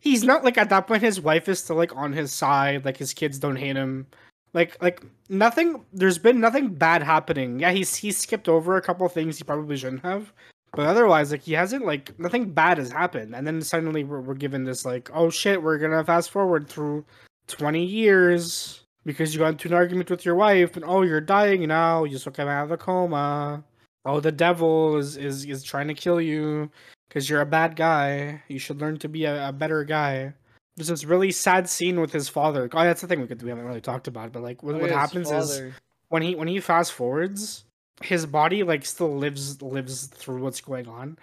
[0.00, 1.02] He's not like at that point.
[1.02, 2.84] His wife is still like on his side.
[2.84, 4.06] Like his kids don't hate him.
[4.52, 5.84] Like like nothing.
[5.92, 7.60] There's been nothing bad happening.
[7.60, 10.32] Yeah, he's he skipped over a couple things he probably shouldn't have.
[10.72, 13.34] But otherwise, like he hasn't like nothing bad has happened.
[13.34, 17.04] And then suddenly we're, we're given this like, oh shit, we're gonna fast forward through
[17.48, 21.66] twenty years because you got into an argument with your wife, and oh, you're dying
[21.66, 22.04] now.
[22.04, 23.64] You just came out of the coma.
[24.04, 26.70] Oh, the devil is is is trying to kill you
[27.08, 28.42] because you're a bad guy.
[28.48, 30.34] You should learn to be a, a better guy.
[30.76, 32.68] There's this really sad scene with his father.
[32.72, 34.78] Oh, that's the thing we could we haven't really talked about, but like what, Oh,
[34.78, 35.72] what yeah, happens is
[36.08, 37.64] when he when he fast forwards,
[38.02, 41.18] his body like still lives lives through what's going on.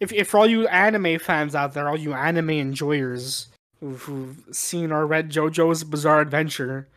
[0.00, 3.48] If if for all you anime fans out there, all you anime enjoyers
[3.80, 6.88] who've, who've seen or read JoJo's Bizarre Adventure,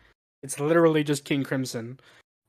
[0.42, 2.00] it's literally just King Crimson.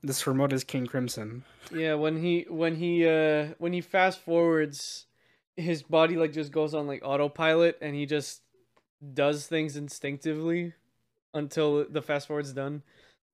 [0.01, 1.43] This remote is King Crimson.
[1.71, 5.05] Yeah, when he when he uh when he fast forwards,
[5.57, 8.41] his body like just goes on like autopilot and he just
[9.13, 10.73] does things instinctively
[11.33, 12.81] until the fast forward's done.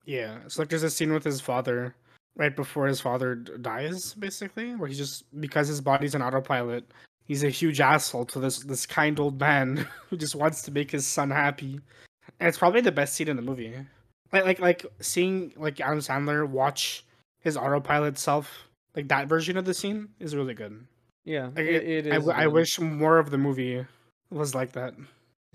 [0.06, 1.96] Yeah, it's like there's a scene with his father
[2.36, 6.86] right before his father dies, basically, where he's just because his body's an autopilot,
[7.26, 10.90] he's a huge asshole to this this kind old man who just wants to make
[10.92, 11.80] his son happy,
[12.40, 13.76] and it's probably the best scene in the movie.
[14.32, 17.06] Like like like seeing like Adam Sandler watch
[17.42, 20.86] his autopilot self, like that version of the scene is really good.
[21.26, 22.28] Yeah, Like, it, it I, is.
[22.30, 22.54] I good.
[22.54, 23.86] wish more of the movie
[24.30, 24.94] was like that.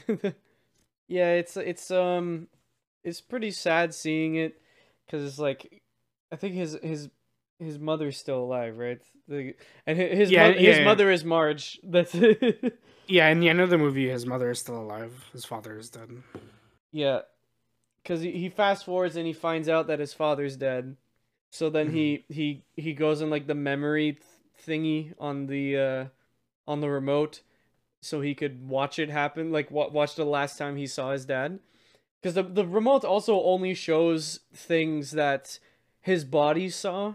[1.08, 2.48] yeah, it's it's um
[3.02, 4.60] it's pretty sad seeing it
[5.10, 5.82] cuz it's like
[6.32, 7.10] I think his his
[7.58, 9.00] his mother's still alive, right?
[9.28, 9.54] The,
[9.86, 10.84] and his Yeah, mo- his yeah, yeah.
[10.84, 11.80] mother is Marge.
[11.84, 12.14] That's
[13.06, 15.26] Yeah, in the end of the movie, his mother is still alive.
[15.32, 16.22] His father is dead.
[16.92, 17.20] Yeah,
[18.02, 20.96] because he, fast forwards and he finds out that his father's dead.
[21.50, 24.18] So then he he he goes in like the memory
[24.66, 26.04] thingy on the uh
[26.66, 27.42] on the remote,
[28.00, 29.52] so he could watch it happen.
[29.52, 31.58] Like wa- watch the last time he saw his dad.
[32.22, 35.58] Because the the remote also only shows things that
[36.00, 37.14] his body saw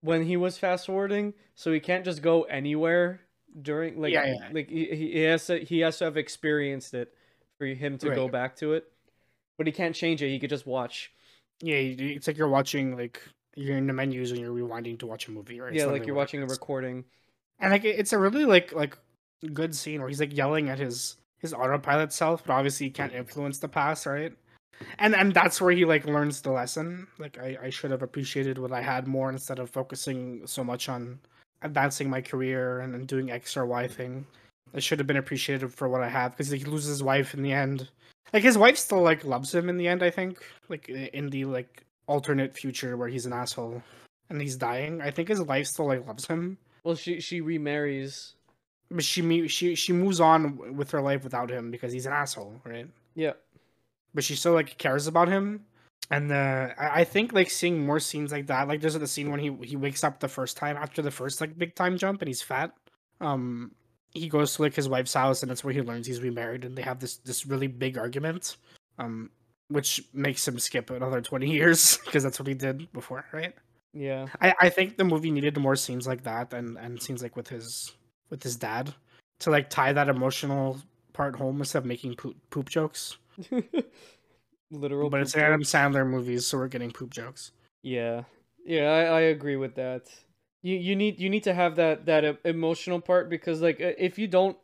[0.00, 3.20] when he was fast forwarding, so he can't just go anywhere
[3.60, 4.48] during like Yeah, yeah.
[4.52, 7.14] like he, he he has to he has to have experienced it
[7.58, 8.90] for him to go back to it.
[9.56, 10.28] But he can't change it.
[10.28, 11.12] He could just watch.
[11.60, 13.20] Yeah, it's like you're watching like
[13.58, 15.74] you're in the menus and you're rewinding to watch a movie, right?
[15.74, 17.04] Yeah, like you're watching a recording.
[17.58, 18.96] And like it's a really like like
[19.52, 23.12] good scene where he's like yelling at his his autopilot self, but obviously he can't
[23.12, 24.32] influence the past, right?
[25.00, 27.08] And and that's where he like learns the lesson.
[27.18, 30.88] Like I, I should have appreciated what I had more instead of focusing so much
[30.88, 31.18] on
[31.62, 34.24] advancing my career and, and doing X or Y thing.
[34.72, 37.42] I should have been appreciated for what I have because he loses his wife in
[37.42, 37.88] the end.
[38.32, 40.04] Like his wife still like loves him in the end.
[40.04, 43.82] I think like in the like alternate future where he's an asshole
[44.30, 45.00] and he's dying.
[45.00, 48.34] I think his wife still like loves him Well, she she remarries.
[48.90, 52.60] but she she she moves on with her life without him because he's an asshole,
[52.64, 52.88] right?
[53.14, 53.34] Yeah.
[54.14, 55.64] But she still like cares about him,
[56.10, 59.30] and uh, I, I think like seeing more scenes like that, like there's the scene
[59.30, 62.22] when he he wakes up the first time after the first like big time jump
[62.22, 62.72] and he's fat.
[63.20, 63.72] Um,
[64.14, 66.76] he goes to like his wife's house and that's where he learns he's remarried and
[66.76, 68.56] they have this this really big argument,
[68.98, 69.30] um,
[69.68, 73.54] which makes him skip another twenty years because that's what he did before, right?
[73.92, 74.26] Yeah.
[74.40, 77.48] I, I think the movie needed more scenes like that and, and scenes like with
[77.48, 77.92] his
[78.30, 78.94] with his dad
[79.40, 80.78] to like tie that emotional
[81.12, 83.16] part home instead of making poop, poop jokes.
[84.70, 85.08] Literal.
[85.08, 85.62] but it's poop Adam.
[85.62, 87.52] Sandler movies, so we're getting poop jokes.
[87.82, 88.24] Yeah.
[88.64, 90.02] Yeah, I, I agree with that.
[90.62, 94.26] You you need you need to have that that emotional part because like if you
[94.26, 94.56] don't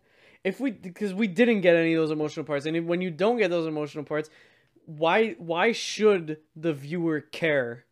[0.42, 3.38] if we because we didn't get any of those emotional parts and when you don't
[3.38, 4.28] get those emotional parts
[4.86, 7.84] why why should the viewer care?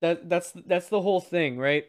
[0.00, 1.86] That that's that's the whole thing, right?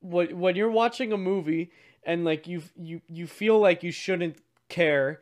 [0.00, 1.70] When when you're watching a movie
[2.04, 4.38] and like you you you feel like you shouldn't
[4.68, 5.20] care,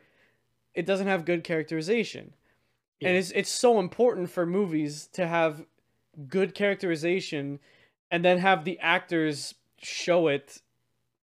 [0.73, 2.33] it doesn't have good characterization.
[3.01, 5.65] And it's it's so important for movies to have
[6.27, 7.59] good characterization
[8.09, 10.61] and then have the actors show it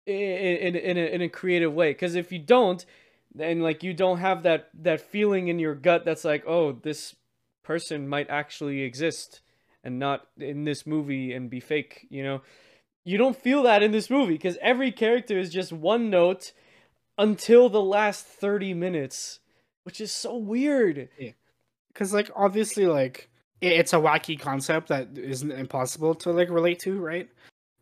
[0.06, 2.86] in in, in, a, in a creative way because if you don't
[3.34, 7.16] then like you don't have that that feeling in your gut that's like oh this
[7.64, 9.42] person might actually exist
[9.84, 12.42] and not in this movie and be fake you know?
[13.04, 16.52] You don't feel that in this movie because every character is just one note
[17.18, 19.40] until the last 30 minutes
[19.84, 21.10] which is so weird.
[21.92, 23.30] Because like obviously like
[23.62, 27.30] it's a wacky concept that isn't impossible to like relate to, right?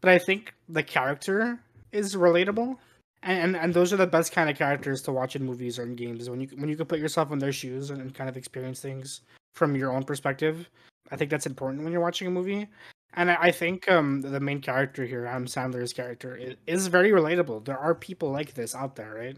[0.02, 1.60] But I think the character
[1.92, 2.78] is relatable,
[3.24, 5.96] and, and those are the best kind of characters to watch in movies or in
[5.96, 8.80] games when you when you can put yourself in their shoes and, kind of experience
[8.80, 9.22] things
[9.56, 10.70] from your own perspective.
[11.12, 12.68] I think that's important when you're watching a movie.
[13.16, 17.10] And I, I think um, the main character here, Adam Sandler's character, is, is very
[17.10, 17.66] relatable.
[17.66, 19.38] There are people like this out there, right?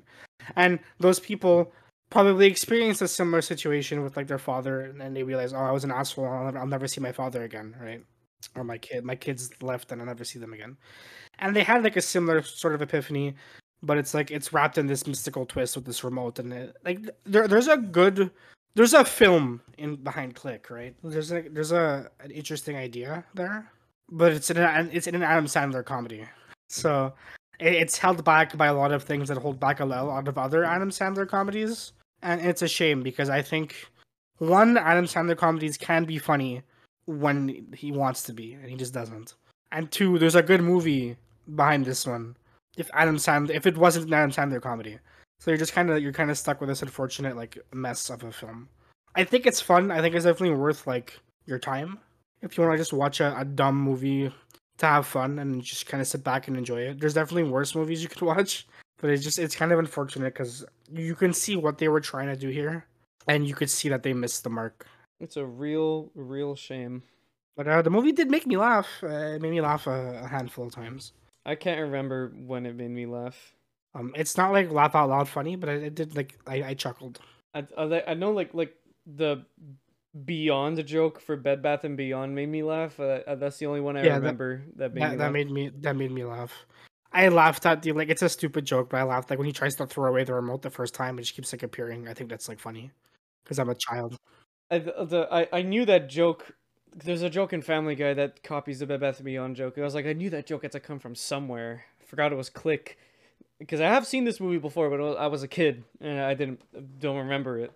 [0.58, 1.72] And those people
[2.10, 5.72] probably experience a similar situation with like their father, and then they realize, oh, I
[5.72, 6.28] was an asshole.
[6.28, 8.04] I'll never, I'll never see my father again, right?
[8.56, 10.78] Or my kid, my kids left, and I'll never see them again.
[11.40, 13.36] And they had like a similar sort of epiphany,
[13.84, 17.10] but it's like it's wrapped in this mystical twist with this remote, and it, like
[17.26, 18.32] there, there's a good
[18.76, 20.96] there's a film in behind Click, right?
[21.04, 23.70] There's a there's a an interesting idea there,
[24.10, 26.26] but it's in an it's in an Adam Sandler comedy,
[26.70, 27.14] so
[27.60, 30.38] it, it's held back by a lot of things that hold back a lot of
[30.38, 33.76] other Adam Sandler comedies, and it's a shame because I think
[34.38, 36.62] one Adam Sandler comedies can be funny
[37.06, 39.36] when he wants to be, and he just doesn't.
[39.72, 41.16] And two, there's a good movie
[41.56, 42.36] behind this one.
[42.78, 44.98] If Adam Sandler, if it wasn't an Adam Sandler comedy,
[45.40, 48.24] so you're just kind of you're kind of stuck with this unfortunate like mess of
[48.24, 48.70] a film.
[49.16, 49.92] I think it's fun.
[49.92, 52.00] I think it's definitely worth like your time
[52.42, 54.32] if you want to just watch a, a dumb movie
[54.78, 57.00] to have fun and just kind of sit back and enjoy it.
[57.00, 58.68] There's definitely worse movies you could watch,
[59.00, 62.28] but it's just it's kind of unfortunate because you can see what they were trying
[62.28, 62.86] to do here,
[63.28, 64.88] and you could see that they missed the mark.
[65.20, 67.04] It's a real, real shame.
[67.56, 68.88] But uh, the movie did make me laugh.
[69.04, 71.14] Uh, it made me laugh a, a handful of times.
[71.46, 73.56] I can't remember when it made me laugh.
[73.94, 76.74] Um, it's not like laugh out loud funny, but I, it did like I, I
[76.74, 77.20] chuckled.
[77.54, 78.76] I, I I know like like
[79.06, 79.46] the
[80.26, 83.00] Beyond joke for Bed Bath and Beyond made me laugh.
[83.00, 85.34] Uh, uh that's the only one I Yeah, remember that, made That, me that laugh.
[85.34, 86.54] made me that made me laugh.
[87.14, 89.54] I laughed at the like it's a stupid joke, but I laughed like when he
[89.54, 92.08] tries to throw away the remote the first time, it just keeps like appearing.
[92.08, 92.92] I think that's like funny
[93.44, 94.18] because I'm a child.
[94.70, 96.56] I, the- I I knew that joke.
[96.96, 99.78] There's a joke in Family Guy that copies the Bed Bath and Beyond joke.
[99.78, 101.86] I was like, I knew that joke had to come from somewhere.
[102.06, 102.98] Forgot it was Click,
[103.60, 106.62] because I have seen this movie before, but I was a kid and I didn't
[107.00, 107.72] don't remember it.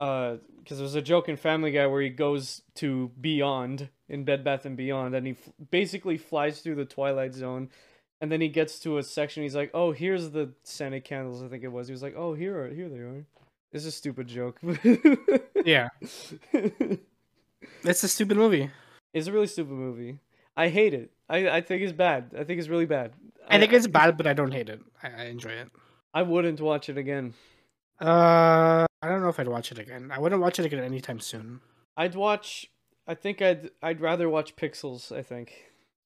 [0.00, 4.42] Uh, because there's a joke in Family Guy where he goes to Beyond in Bed
[4.44, 7.70] Bath and Beyond, and he f- basically flies through the Twilight Zone,
[8.20, 9.44] and then he gets to a section.
[9.44, 11.86] He's like, "Oh, here's the scented candles." I think it was.
[11.86, 13.24] He was like, "Oh, here are here they are."
[13.72, 14.60] It's a stupid joke.
[15.64, 15.88] Yeah,
[17.86, 18.70] it's a stupid movie.
[19.12, 20.18] It's a really stupid movie.
[20.56, 21.10] I hate it.
[21.28, 22.32] I, I think it's bad.
[22.38, 23.12] I think it's really bad.
[23.48, 24.80] I think it's bad, but I don't hate it.
[25.02, 25.68] I, I enjoy it.
[26.14, 27.34] I wouldn't watch it again.
[28.00, 30.10] Uh, I don't know if I'd watch it again.
[30.12, 31.60] I wouldn't watch it again anytime soon.
[31.96, 32.70] I'd watch.
[33.06, 35.16] I think I'd I'd rather watch Pixels.
[35.16, 35.52] I think.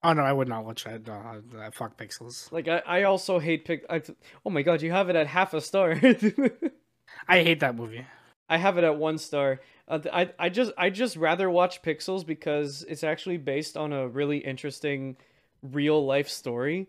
[0.02, 1.06] Oh no, I would not watch that.
[1.06, 2.50] No, uh, fuck Pixels.
[2.52, 3.84] Like I, I also hate pic.
[3.90, 4.02] I,
[4.44, 5.92] oh my god, you have it at half a star.
[7.28, 8.06] I hate that movie.
[8.50, 9.60] I have it at one star.
[9.86, 14.08] Uh, I I just I just rather watch Pixels because it's actually based on a
[14.08, 15.16] really interesting
[15.62, 16.88] real life story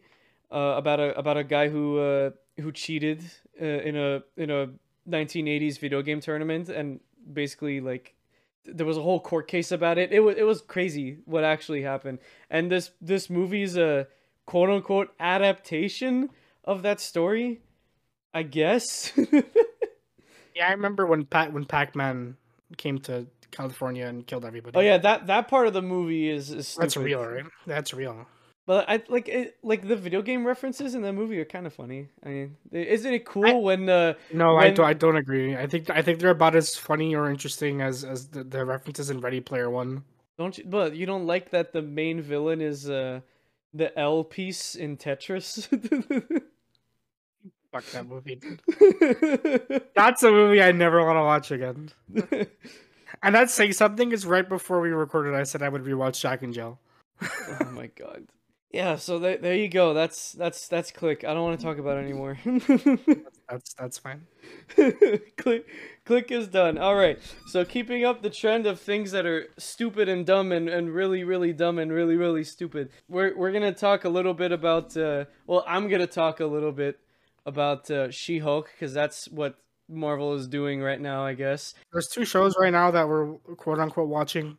[0.52, 3.24] uh, about a about a guy who uh, who cheated
[3.62, 4.70] uh, in a in a
[5.08, 7.00] 1980s video game tournament and
[7.32, 8.16] basically like
[8.66, 10.12] there was a whole court case about it.
[10.12, 12.20] It was it was crazy what actually happened.
[12.50, 14.08] And this this movie's a
[14.48, 16.30] quote unquote adaptation
[16.64, 17.62] of that story,
[18.34, 19.12] I guess.
[20.56, 22.36] Yeah, I remember when Pat when Pac Man
[22.78, 24.78] came to California and killed everybody.
[24.78, 27.46] Oh yeah, that that part of the movie is, is that's real, right?
[27.68, 28.28] That's real.
[28.68, 31.74] But I like it, like the video game references in that movie are kind of
[31.74, 32.10] funny.
[32.24, 34.86] I mean, isn't it cool I- when uh No, I don't.
[34.86, 35.56] I don't agree.
[35.58, 39.10] I think I think they're about as funny or interesting as as the, the references
[39.10, 40.04] in Ready Player One.
[40.38, 43.22] don't you but you don't like that the main villain is uh
[43.74, 45.68] the L piece in Tetris?
[47.72, 48.40] Fuck that movie.
[49.96, 51.90] That's a movie I never want to watch again.
[53.24, 54.12] And that's saying something.
[54.12, 56.80] Is right before we recorded, I said I would rewatch Jack and Jill.
[57.22, 58.28] oh my god.
[58.72, 59.94] Yeah, so there, there you go.
[59.94, 61.24] That's that's that's click.
[61.24, 62.40] I don't want to talk about it anymore.
[63.50, 64.28] That's that's fine.
[65.38, 65.68] click
[66.06, 70.08] click is done all right so keeping up the trend of things that are stupid
[70.08, 74.06] and dumb and, and really really dumb and really really stupid we're, we're gonna talk
[74.06, 76.98] a little bit about uh, well i'm gonna talk a little bit
[77.46, 79.56] about uh, she-hulk because that's what
[79.90, 83.80] marvel is doing right now i guess There's two shows right now that we're quote
[83.80, 84.58] unquote watching.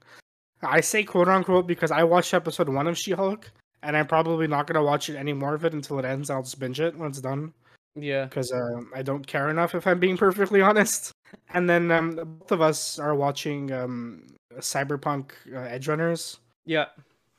[0.62, 3.50] I say quote unquote because I watched episode one of She Hulk,
[3.82, 6.28] and I'm probably not gonna watch it any more of it until it ends.
[6.30, 7.52] I'll just binge it when it's done.
[7.96, 11.10] yeah because uh, I don't care enough, if I'm being perfectly honest.
[11.54, 14.26] And then um, both of us are watching um,
[14.58, 16.38] Cyberpunk uh, Edge Runners.
[16.66, 16.86] yeah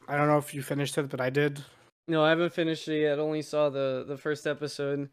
[0.07, 1.63] I don't know if you finished it, but I did.
[2.09, 5.09] no i haven't finished it yet I only saw the the first episode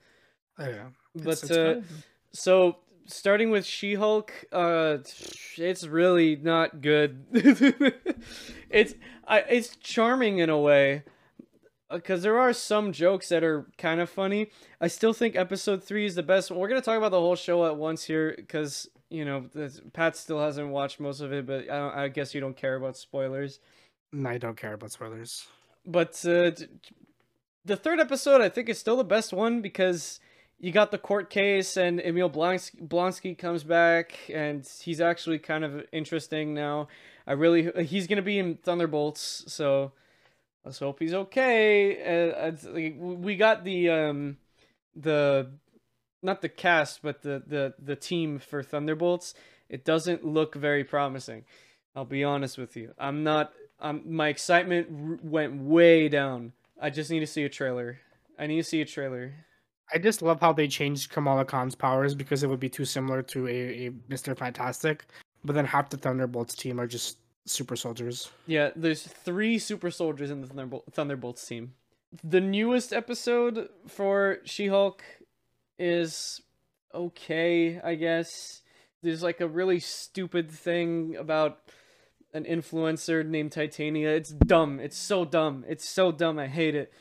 [0.61, 1.80] yeah, but It's- uh.
[2.32, 4.98] So starting with She-Hulk, uh,
[5.56, 7.24] it's really not good.
[8.70, 8.94] it's
[9.26, 11.02] I, it's charming in a way.
[11.90, 14.50] because there are some jokes that are kind of funny.
[14.80, 16.61] I still think episode three is the best one.
[16.61, 19.46] We're gonna talk about the whole show at once here, because you know
[19.92, 22.76] Pat still hasn't watched most of it, but I, don't, I guess you don't care
[22.76, 23.58] about spoilers.
[24.12, 25.46] No, I don't care about spoilers.
[25.84, 26.52] But uh,
[27.64, 30.20] the third episode, I think, is still the best one because
[30.61, 35.64] you got the court case, and Emil Blonsky, Blonsky comes back, and he's actually kind
[35.64, 36.88] of interesting now.
[37.26, 39.92] I really, he's gonna be in Thunderbolts, so
[40.64, 42.28] let's hope he's okay.
[42.42, 44.36] Uh, we got the um,
[44.94, 45.50] the
[46.22, 49.34] not the cast, but the the the team for Thunderbolts.
[49.70, 51.44] It doesn't look very promising.
[51.96, 52.92] I'll be honest with you.
[52.98, 53.52] I'm not.
[53.80, 56.52] Um, my excitement went way down.
[56.78, 58.00] I just need to see a trailer.
[58.38, 59.32] I need to see a trailer.
[59.93, 63.22] I just love how they changed Kamala Khan's powers because it would be too similar
[63.22, 64.36] to a, a Mr.
[64.36, 65.05] Fantastic.
[65.45, 68.30] But then half the Thunderbolts team are just super soldiers.
[68.47, 71.74] Yeah, there's three super soldiers in the Thunderbol- Thunderbolts team.
[72.24, 75.03] The newest episode for She-Hulk
[75.78, 76.41] is
[76.95, 78.62] okay, I guess.
[79.03, 81.59] There's like a really stupid thing about
[82.34, 84.11] an influencer named Titania.
[84.11, 84.78] It's dumb.
[84.80, 85.64] It's so dumb.
[85.68, 86.38] It's so dumb.
[86.38, 86.93] I hate it.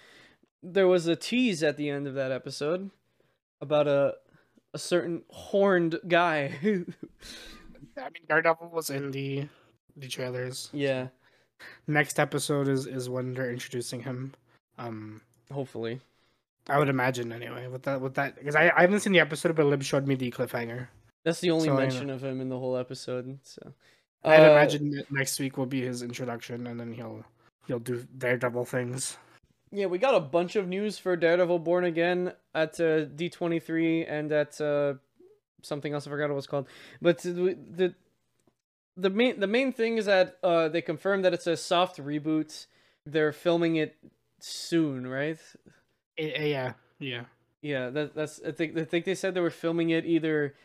[0.62, 2.90] There was a tease at the end of that episode
[3.62, 4.16] about a
[4.74, 6.54] a certain horned guy.
[7.98, 9.48] I mean, Daredevil was in the
[9.98, 10.70] the trailers.
[10.74, 11.08] yeah,
[11.88, 14.34] Next episode is is when they're introducing him.
[14.78, 16.00] Um, hopefully.
[16.70, 17.68] I would imagine anyway.
[17.68, 20.16] With that, with that, because I, I haven't seen the episode, but Lib showed me
[20.16, 20.88] the cliffhanger.
[21.26, 23.40] That's the only So mention of him in the whole episode.
[23.44, 23.74] So
[24.24, 27.26] I'd Uh, imagine that next week will be his introduction, and then he'll
[27.66, 29.18] he'll do Daredevil things.
[29.72, 34.32] Yeah, we got a bunch of news for Daredevil Born Again at uh, D23 and
[34.32, 34.96] at uh,
[35.62, 36.68] something else I forgot what it was called.
[37.02, 37.94] But the the
[38.98, 42.66] the main the main thing is that uh, they confirmed that it's a soft reboot.
[43.06, 43.96] They're filming it
[44.40, 45.38] soon, right?
[46.18, 47.24] Eh, eh, yeah, yeah.
[47.62, 50.56] Yeah, that that's I think I think they said they were filming it either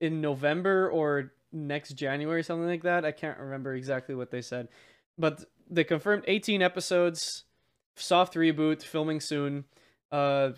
[0.00, 3.04] in November or next January, something like that.
[3.04, 4.68] I can't remember exactly what they said,
[5.18, 7.44] but they confirmed 18 episodes,
[8.00, 9.64] soft reboot, filming soon.
[10.10, 10.50] Uh,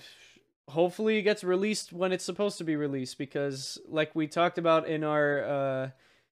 [0.68, 4.88] hopefully it gets released when it's supposed to be released because, like we talked about
[4.88, 5.91] in our uh,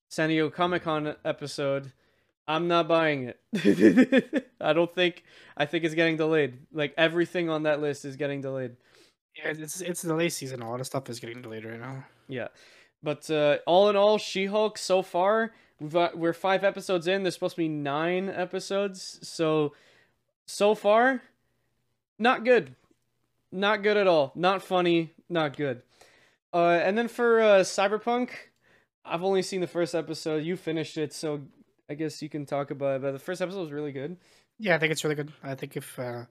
[0.09, 1.93] San Diego Comic Con episode.
[2.47, 4.53] I'm not buying it.
[4.61, 5.23] I don't think.
[5.57, 6.59] I think it's getting delayed.
[6.73, 8.77] Like everything on that list is getting delayed.
[9.37, 10.63] Yeah, it's it's the late season.
[10.63, 12.05] A lot of stuff is getting delayed right now.
[12.27, 12.49] Yeah,
[13.03, 17.23] but uh, all in all, She-Hulk so far we've got, we're five episodes in.
[17.23, 19.75] There's supposed to be nine episodes, so
[20.49, 21.23] so far,
[22.19, 22.75] not good,
[23.53, 24.33] not good at all.
[24.35, 25.83] Not funny, not good.
[26.53, 28.31] Uh, and then for uh, Cyberpunk,
[29.05, 30.45] I've only seen the first episode.
[30.45, 31.43] You finished it, so
[31.89, 33.03] I guess you can talk about it.
[33.03, 34.17] But the first episode was really good.
[34.59, 35.33] Yeah, I think it's really good.
[35.43, 36.25] I think if uh,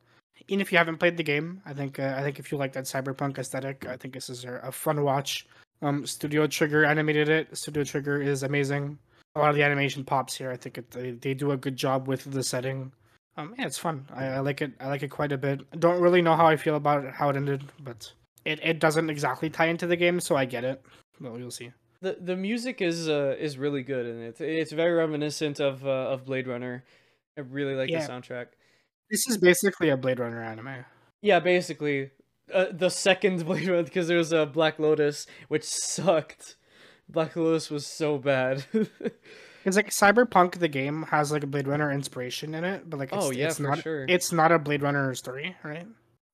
[0.48, 2.74] even if you haven't played the game, I think uh, I think if you like
[2.74, 5.48] that cyberpunk aesthetic, I think this is a, a fun watch.
[5.84, 7.56] Um, Studio Trigger animated it.
[7.56, 8.98] Studio Trigger is amazing.
[9.36, 10.52] A lot of the animation pops here.
[10.52, 12.92] I think it, they they do a good job with the setting.
[13.38, 14.08] Um, yeah, it's fun.
[14.14, 14.72] I, I like it.
[14.80, 15.62] I like it quite a bit.
[15.72, 18.12] I don't really know how I feel about it, how it ended, but
[18.46, 20.82] it, it doesn't exactly tie into the game, so I get it.
[21.22, 21.72] Well, you'll see.
[22.02, 25.90] the The music is uh, is really good, and it's it's very reminiscent of uh,
[26.14, 26.84] of Blade Runner.
[27.38, 28.06] I really like Yeah.
[28.06, 28.48] the soundtrack.
[29.12, 30.84] This is basically a Blade Runner anime.
[31.22, 32.10] Yeah, basically,
[32.54, 36.56] uh, the second Blade Runner because there was a Black Lotus, which sucked.
[37.10, 38.66] Black Lotus was so bad.
[39.68, 43.12] It's like Cyberpunk the game has like a Blade Runner inspiration in it, but like
[43.14, 44.06] it's, Oh, yeah, it's not sure.
[44.08, 45.86] it's not a Blade Runner story, right?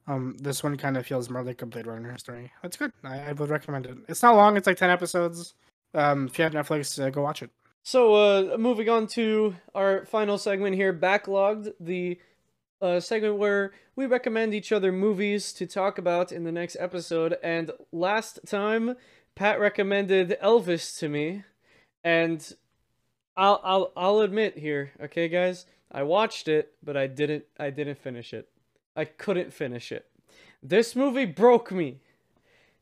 [0.08, 2.52] Um, this one kind of feels more like a Blade Runner story.
[2.62, 2.92] That's good.
[3.04, 3.98] I, I would recommend it.
[4.08, 4.56] It's not long.
[4.56, 5.54] It's like ten episodes.
[5.94, 7.50] Um, if you have Netflix, uh, go watch it.
[7.84, 12.20] so, uh, moving on to our final segment here, backlogged the
[12.82, 17.38] uh, segment where we recommend each other movies to talk about in the next episode.
[17.44, 18.96] And last time,
[19.36, 21.44] Pat recommended Elvis to me,
[22.04, 22.54] and
[23.36, 27.98] I'll I'll I'll admit here, okay, guys, I watched it, but I didn't I didn't
[27.98, 28.50] finish it.
[28.96, 30.06] I couldn't finish it.
[30.62, 32.00] This movie broke me.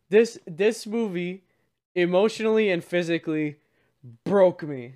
[0.09, 1.43] This this movie
[1.95, 3.57] emotionally and physically
[4.23, 4.95] broke me.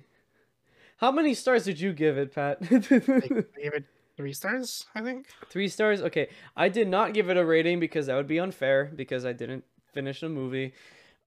[0.98, 2.58] How many stars did you give it, Pat?
[2.70, 3.84] I gave it
[4.16, 5.26] three stars, I think.
[5.50, 6.00] Three stars?
[6.00, 6.28] Okay.
[6.56, 9.64] I did not give it a rating because that would be unfair because I didn't
[9.92, 10.72] finish the movie.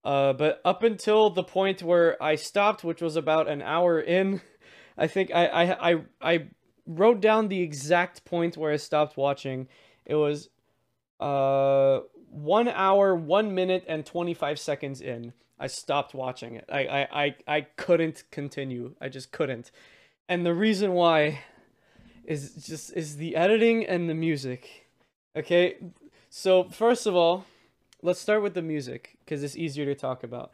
[0.03, 4.41] Uh, but up until the point where I stopped, which was about an hour in,
[4.97, 6.47] I think I, I, I, I
[6.85, 9.67] wrote down the exact point where I stopped watching.
[10.05, 10.49] It was
[11.19, 15.33] uh, one hour, one minute, and 25 seconds in.
[15.59, 16.65] I stopped watching it.
[16.71, 18.95] I, I, I, I couldn't continue.
[19.01, 19.71] I just couldn't.
[20.29, 21.39] And the reason why
[22.23, 24.87] is just is the editing and the music.
[25.35, 25.77] Okay,
[26.29, 27.45] so first of all,
[28.01, 30.51] let's start with the music because it's easier to talk about.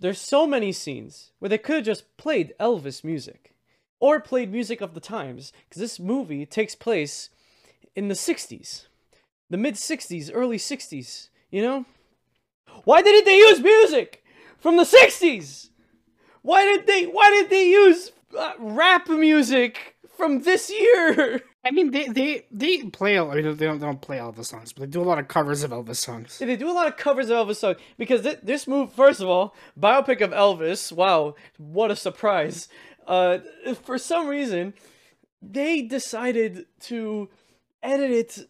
[0.00, 3.54] There's so many scenes where they could have just played Elvis music
[4.00, 7.30] or played music of the times because this movie takes place
[7.94, 8.86] in the 60s,
[9.50, 11.84] the mid 60s, early 60s, you know?
[12.84, 14.24] Why didn't they use music
[14.58, 15.70] from the 60s?
[16.42, 21.42] Why did they why did they use uh, rap music from this year?
[21.64, 23.18] I mean, they they they play.
[23.18, 25.28] I mean, they don't they don't play Elvis songs, but they do a lot of
[25.28, 26.38] covers of Elvis songs.
[26.38, 29.28] They do a lot of covers of Elvis songs because th- this move, first of
[29.28, 30.92] all, biopic of Elvis.
[30.92, 32.68] Wow, what a surprise!
[33.06, 33.38] Uh,
[33.82, 34.74] for some reason,
[35.40, 37.28] they decided to
[37.82, 38.48] edit it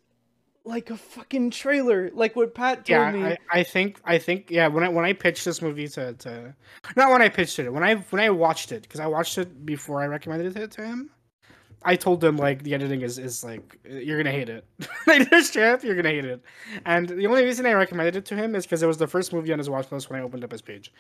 [0.65, 3.23] like a fucking trailer, like what Pat told Yeah, me.
[3.23, 4.67] I, I think I think yeah.
[4.67, 6.55] When I when I pitched this movie to, to
[6.97, 9.65] not when I pitched it, when I when I watched it because I watched it
[9.65, 11.11] before I recommended it to him.
[11.85, 14.65] I told him like the editing is, is like you're gonna hate it.
[15.07, 16.43] like this trip, you're gonna hate it.
[16.87, 19.33] And the only reason I recommended it to him is because it was the first
[19.33, 20.93] movie on his watch list when I opened up his page.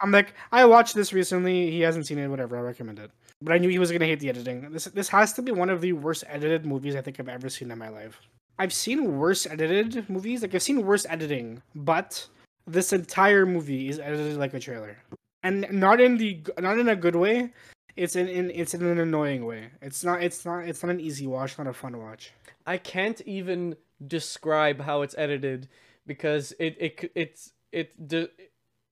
[0.00, 1.70] I'm like, I watched this recently.
[1.70, 2.28] He hasn't seen it.
[2.28, 2.56] Whatever.
[2.56, 3.10] I recommend it.
[3.42, 4.70] But I knew he was gonna hate the editing.
[4.72, 7.48] This this has to be one of the worst edited movies I think I've ever
[7.48, 8.20] seen in my life.
[8.58, 10.42] I've seen worse edited movies.
[10.42, 12.26] Like I've seen worse editing, but
[12.66, 14.96] this entire movie is edited like a trailer,
[15.42, 17.52] and not in the not in a good way.
[17.96, 19.70] It's in, in it's in an annoying way.
[19.80, 21.58] It's not it's not it's not an easy watch.
[21.58, 22.32] Not a fun watch.
[22.66, 25.68] I can't even describe how it's edited
[26.06, 28.30] because it it it's it de-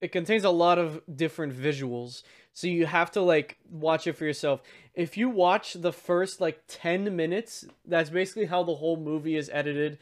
[0.01, 2.23] it contains a lot of different visuals.
[2.53, 4.61] So you have to like watch it for yourself.
[4.93, 9.49] If you watch the first like 10 minutes, that's basically how the whole movie is
[9.53, 9.97] edited.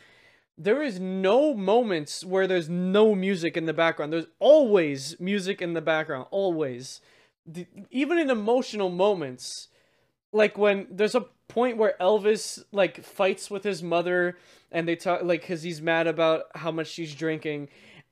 [0.58, 4.12] There is no moments where there's no music in the background.
[4.12, 7.00] There's always music in the background, always.
[7.46, 9.70] The, even in emotional moments,
[10.32, 14.38] like when there's a point where Elvis like fights with his mother
[14.72, 17.68] and they talk like cuz he's mad about how much she's drinking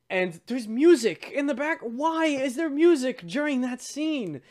[0.10, 1.80] and there's music in the back.
[1.82, 4.42] Why is there music during that scene?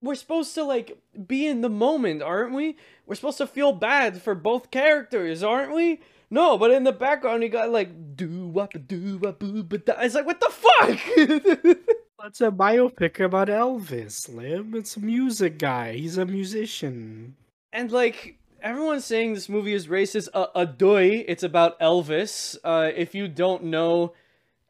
[0.00, 2.76] We're supposed to like be in the moment, aren't we?
[3.04, 6.00] We're supposed to feel bad for both characters, aren't we?
[6.30, 10.14] No, but in the background you got like do wop do wop boo but it's
[10.14, 11.78] like what the fuck?
[12.24, 14.74] It's a biopic about Elvis, Lib.
[14.74, 15.92] It's a music guy.
[15.94, 17.36] He's a musician.
[17.72, 20.28] and like everyone's saying this movie is racist.
[20.34, 22.56] Uh, adoy, it's about Elvis.
[22.64, 24.14] Uh, if you don't know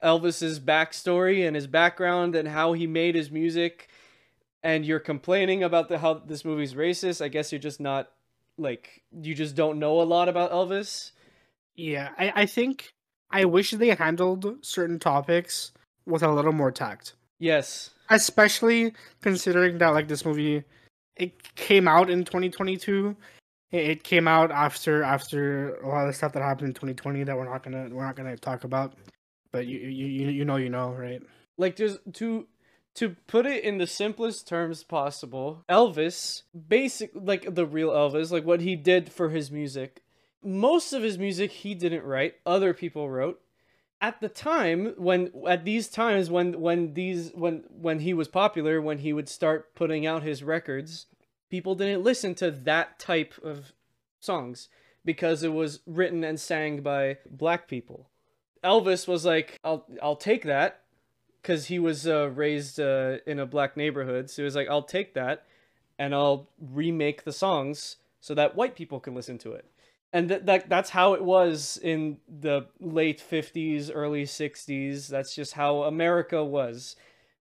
[0.05, 3.89] Elvis's backstory and his background and how he made his music,
[4.63, 8.11] and you're complaining about the how this movie's racist, I guess you're just not
[8.59, 11.13] like you just don't know a lot about Elvis.
[11.77, 12.93] Yeah, I, I think
[13.31, 15.73] I wish they handled certain topics
[16.07, 17.15] with a little more tact.
[17.39, 17.91] Yes.
[18.11, 20.65] especially considering that like this movie
[21.17, 23.17] it came out in 2022
[23.71, 27.37] it it came out after after a lot of stuff that happened in 2020 that
[27.37, 28.95] we're not gonna we're not gonna talk about.
[29.53, 31.23] But you you you, you know you know right?
[31.59, 32.47] Like there's to
[32.95, 38.45] to put it in the simplest terms possible elvis basic like the real elvis like
[38.45, 40.03] what he did for his music.
[40.43, 43.41] Most of his music he didn't write other people wrote
[44.01, 48.81] at the time when at these times when when these when when he was popular
[48.81, 51.07] when he would start putting out his records
[51.51, 53.73] people didn't listen to that type of
[54.21, 54.69] songs
[55.05, 58.09] because it was written and sang by black people
[58.63, 60.83] elvis was like i'll i'll take that
[61.49, 64.29] because he was uh, raised uh, in a black neighborhood.
[64.29, 65.47] So he was like, I'll take that
[65.99, 69.65] and I'll remake the songs so that white people can listen to it.
[70.13, 75.09] And th- that that's how it was in the late 50s, early 60s.
[75.09, 76.97] That's just how America was.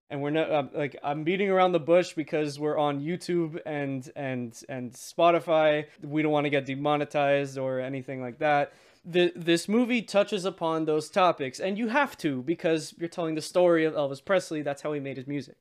[0.09, 4.09] And we're not um, like I'm beating around the bush because we're on YouTube and
[4.15, 5.85] and and Spotify.
[6.01, 8.73] We don't want to get demonetized or anything like that
[9.09, 13.41] the, this movie touches upon those topics, and you have to because you're telling the
[13.41, 14.61] story of Elvis Presley.
[14.61, 15.55] That's how he made his music.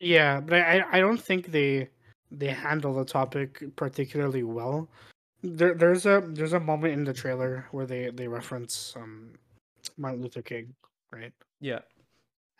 [0.00, 1.88] yeah but i i don't think they
[2.30, 4.88] they handle the topic particularly well
[5.42, 9.30] there there's a there's a moment in the trailer where they they reference um
[9.96, 10.74] martin luther king
[11.12, 11.80] right Yeah,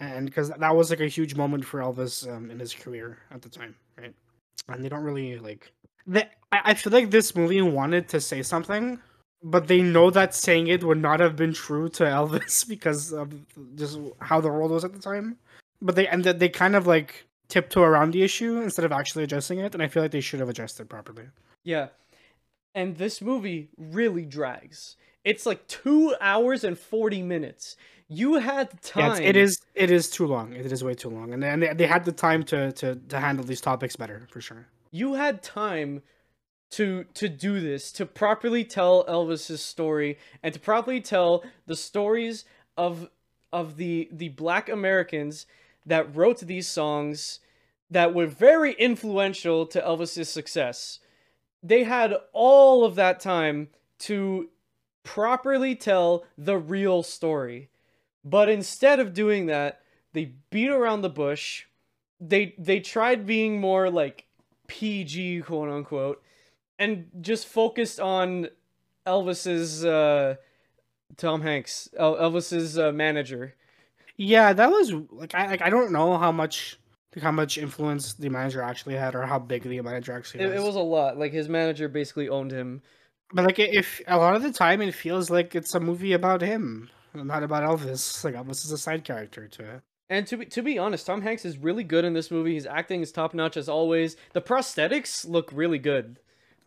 [0.01, 3.43] and because that was like a huge moment for Elvis um, in his career at
[3.43, 4.15] the time, right?
[4.69, 5.73] And they don't really like.
[6.07, 9.01] They, I, I feel like this movie wanted to say something,
[9.43, 13.33] but they know that saying it would not have been true to Elvis because of
[13.77, 15.37] just how the world was at the time.
[15.81, 19.25] But they and that they kind of like tiptoe around the issue instead of actually
[19.25, 21.25] addressing it, and I feel like they should have addressed it properly.
[21.65, 21.89] yeah.
[22.75, 24.97] And this movie really drags.
[25.25, 27.77] It's like two hours and forty minutes.
[28.09, 29.11] You had Yeah, time.
[29.13, 30.53] it's, it is it is too long.
[30.55, 33.21] It is way too long, and and they, they had the time to to to
[33.21, 34.67] handle these topics better for sure.
[34.91, 36.03] You had time
[36.71, 42.45] to to do this to properly tell Elvis's story and to properly tell the stories
[42.77, 43.11] of
[43.53, 45.47] of the the black Americans
[45.85, 47.41] that wrote these songs
[47.91, 51.01] that were very influential to Elvis's success.
[51.63, 53.69] They had all of that time
[54.01, 54.49] to
[55.03, 57.71] properly tell the real story.
[58.25, 59.81] But instead of doing that,
[60.13, 61.65] they beat around the bush.
[62.21, 64.27] They they tried being more like
[64.67, 66.23] PG quote unquote
[66.79, 68.49] and just focused on
[69.07, 70.37] Elvis's uh
[71.17, 73.55] Tom Hanks, El- Elvis's uh, manager.
[74.17, 76.79] Yeah, that was like I like I don't know how much
[77.15, 80.49] like how much influence the manager actually had or how big the manager actually It,
[80.49, 80.61] was.
[80.63, 81.19] it was a lot.
[81.19, 82.83] Like his manager basically owned him.
[83.33, 86.41] But like if a lot of the time it feels like it's a movie about
[86.41, 88.25] him, not about Elvis.
[88.25, 89.83] Like Elvis is a side character to it.
[90.11, 92.55] And to be to be honest, Tom Hanks is really good in this movie.
[92.55, 94.17] His acting is top notch as always.
[94.33, 96.19] The prosthetics look really good.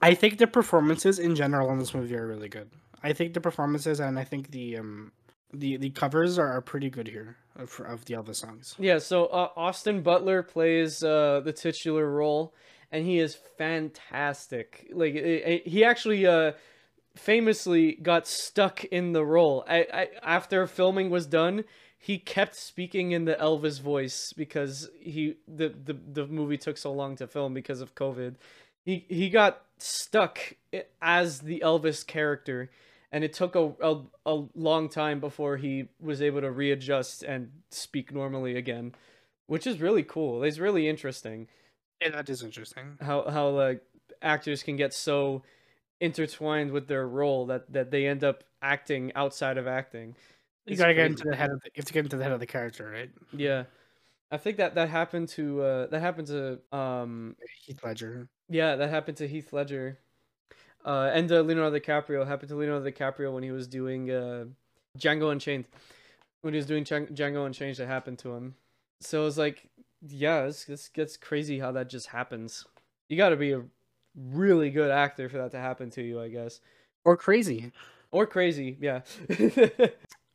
[0.01, 2.69] I think the performances in general in this movie are really good.
[3.03, 5.11] I think the performances and I think the um
[5.53, 8.75] the the covers are, are pretty good here of, of the Elvis songs.
[8.79, 12.53] Yeah, so uh, Austin Butler plays uh, the titular role,
[12.91, 14.87] and he is fantastic.
[14.93, 16.53] Like it, it- he actually uh,
[17.15, 19.63] famously got stuck in the role.
[19.67, 21.63] I, I after filming was done,
[21.97, 26.91] he kept speaking in the Elvis voice because he the, the the movie took so
[26.91, 28.35] long to film because of COVID.
[28.83, 30.39] He he got stuck
[31.01, 32.71] as the Elvis character
[33.11, 37.51] and it took a, a, a long time before he was able to readjust and
[37.69, 38.93] speak normally again
[39.47, 41.47] which is really cool it's really interesting
[42.01, 42.97] Yeah, that is interesting.
[43.01, 43.81] how how like
[44.21, 45.43] actors can get so
[45.99, 50.15] intertwined with their role that that they end up acting outside of acting
[50.65, 52.23] You It's gotta get into the head of the, you have to get into the
[52.23, 53.09] head of the character, right?
[53.33, 53.63] yeah
[54.31, 57.35] i think that that happened to uh that happened to um
[57.65, 58.27] Heath Ledger.
[58.49, 59.99] Yeah, that happened to Heath Ledger.
[60.85, 64.45] Uh, and uh, Leonardo DiCaprio happened to Leonardo DiCaprio when he was doing uh,
[64.97, 65.67] Django Unchained.
[66.41, 68.55] When he was doing Djang- Django Unchained, that happened to him.
[68.99, 69.69] So it's like,
[70.07, 72.65] yeah, this, it's gets crazy how that just happens.
[73.09, 73.61] You got to be a
[74.15, 76.59] really good actor for that to happen to you, I guess,
[77.05, 77.71] Or crazy.
[78.11, 78.77] or crazy.
[78.81, 79.01] Yeah.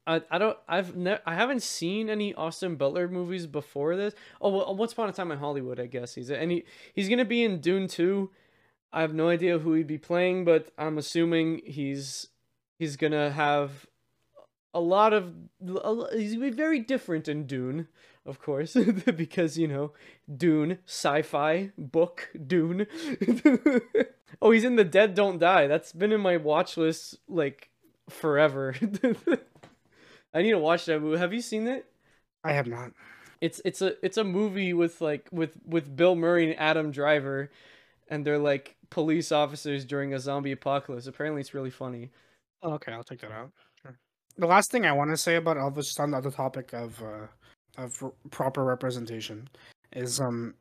[0.09, 4.14] I, I don't I've ne- I haven't seen any Austin Butler movies before this.
[4.40, 7.24] Oh, well, Once Upon a Time in Hollywood, I guess he's and he he's gonna
[7.24, 8.30] be in Dune 2.
[8.97, 12.28] I have no idea who he'd be playing, but I'm assuming he's
[12.78, 13.84] he's gonna have
[14.72, 17.88] a lot of a he's gonna be very different in Dune,
[18.24, 18.74] of course,
[19.16, 19.92] because you know
[20.34, 22.86] Dune sci-fi book Dune.
[24.40, 25.66] oh, he's in the Dead Don't Die.
[25.66, 27.68] That's been in my watch list like
[28.09, 28.76] forever.
[30.32, 31.18] I need to watch that movie.
[31.18, 31.84] Have you seen it?
[32.42, 32.92] I have not.
[33.42, 37.51] It's it's a it's a movie with like with with Bill Murray and Adam Driver,
[38.09, 41.07] and they're like police officers during a zombie apocalypse.
[41.07, 42.11] Apparently, it's really funny.
[42.62, 43.51] Okay, I'll take that out.
[43.82, 43.99] Sure.
[44.39, 47.26] The last thing I want to say about Elvis, on the topic of uh,
[47.82, 49.49] of r- proper representation,
[49.93, 50.55] is um,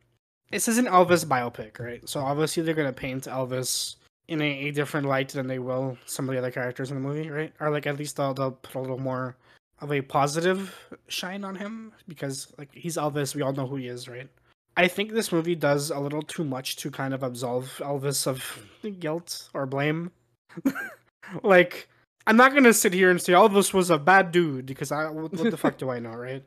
[0.51, 2.07] this is an Elvis biopic, right?
[2.07, 3.95] So obviously they're gonna paint Elvis
[4.27, 7.07] in a, a different light than they will some of the other characters in the
[7.07, 7.53] movie, right?
[7.59, 9.35] Or like at least they'll they'll put a little more
[9.79, 10.73] of a positive
[11.07, 14.29] shine on him because like he's Elvis, we all know who he is, right?
[14.77, 18.43] I think this movie does a little too much to kind of absolve Elvis of
[18.99, 20.11] guilt or blame.
[21.43, 21.87] like,
[22.27, 25.31] I'm not gonna sit here and say Elvis was a bad dude because I what,
[25.31, 26.43] the fuck do I know, right?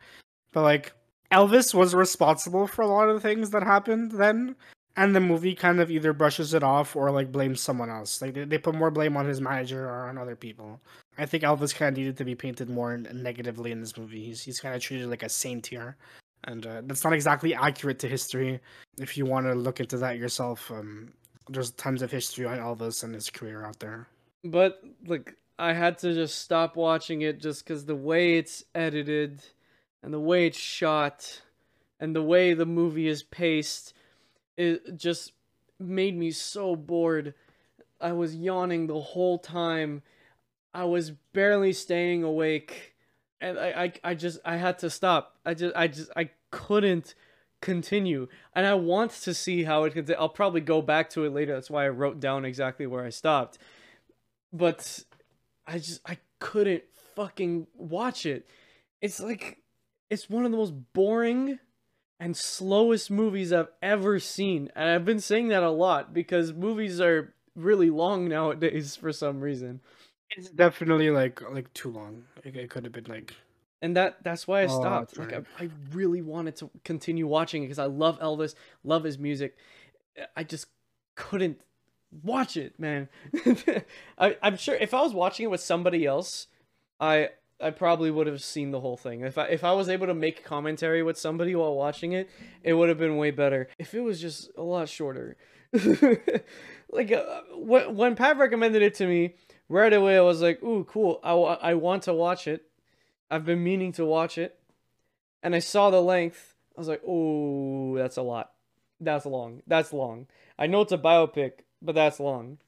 [0.53, 0.93] But like,
[1.33, 4.57] Elvis was responsible for a lot of the things that happened then,
[4.97, 8.21] and the movie kind of either brushes it off or like blames someone else.
[8.21, 10.81] Like they, they put more blame on his manager or on other people.
[11.17, 14.23] I think Elvis kind of needed to be painted more negatively in this movie.
[14.23, 15.97] He's he's kind of treated like a saint here,
[16.45, 18.61] and uh, that's not exactly accurate to history.
[18.99, 21.13] If you want to look into that yourself, um,
[21.49, 24.09] there's tons of history on Elvis and his career out there.
[24.45, 29.43] But like, I had to just stop watching it just because the way it's edited,
[30.03, 31.43] and the way it's shot,
[31.99, 33.95] and the way the movie is paced,
[34.57, 35.33] it just
[35.81, 37.35] made me so bored.
[38.01, 40.03] I was yawning the whole time.
[40.73, 42.95] I was barely staying awake,
[43.41, 45.37] and I, I, I just, I had to stop.
[45.45, 47.15] I just, I just, I couldn't
[47.61, 50.07] continue, and I want to see how it can.
[50.19, 51.55] I'll probably go back to it later.
[51.55, 53.59] That's why I wrote down exactly where I stopped.
[54.53, 55.05] But
[55.67, 56.85] I just, I couldn't
[57.15, 58.49] fucking watch it.
[59.01, 59.59] It's like,
[60.09, 61.59] it's one of the most boring
[62.21, 64.71] and slowest movies I've ever seen.
[64.75, 69.41] And I've been saying that a lot because movies are really long nowadays for some
[69.41, 69.81] reason.
[70.37, 72.25] It's definitely like like too long.
[72.45, 73.35] It, it could have been like
[73.83, 75.17] And that that's why I Oh, stopped.
[75.19, 75.65] that's Like I.
[75.65, 78.55] I really wanted to continue watching it because I love Elvis,
[78.85, 79.57] love his music.
[80.37, 80.67] I just
[81.15, 81.61] couldn't
[82.23, 83.09] watch it, man.
[84.19, 86.49] I, I'm sure if I was watching it with somebody else,
[87.01, 89.21] I I probably would have seen the whole thing.
[89.23, 92.29] If I if I was able to make commentary with somebody while watching it,
[92.63, 93.69] it would have been way better.
[93.79, 95.37] If it was just a lot shorter,
[96.91, 99.35] like uh, when when Pat recommended it to me,
[99.69, 101.21] right away I was like, "Ooh, cool!
[101.23, 102.65] I, I want to watch it.
[103.31, 104.59] I've been meaning to watch it."
[105.43, 106.55] And I saw the length.
[106.77, 108.53] I was like, "Oh, that's a lot.
[109.01, 109.63] That's long.
[109.67, 110.27] That's long.
[110.59, 111.53] I know it's a biopic,
[111.83, 112.59] but that's long."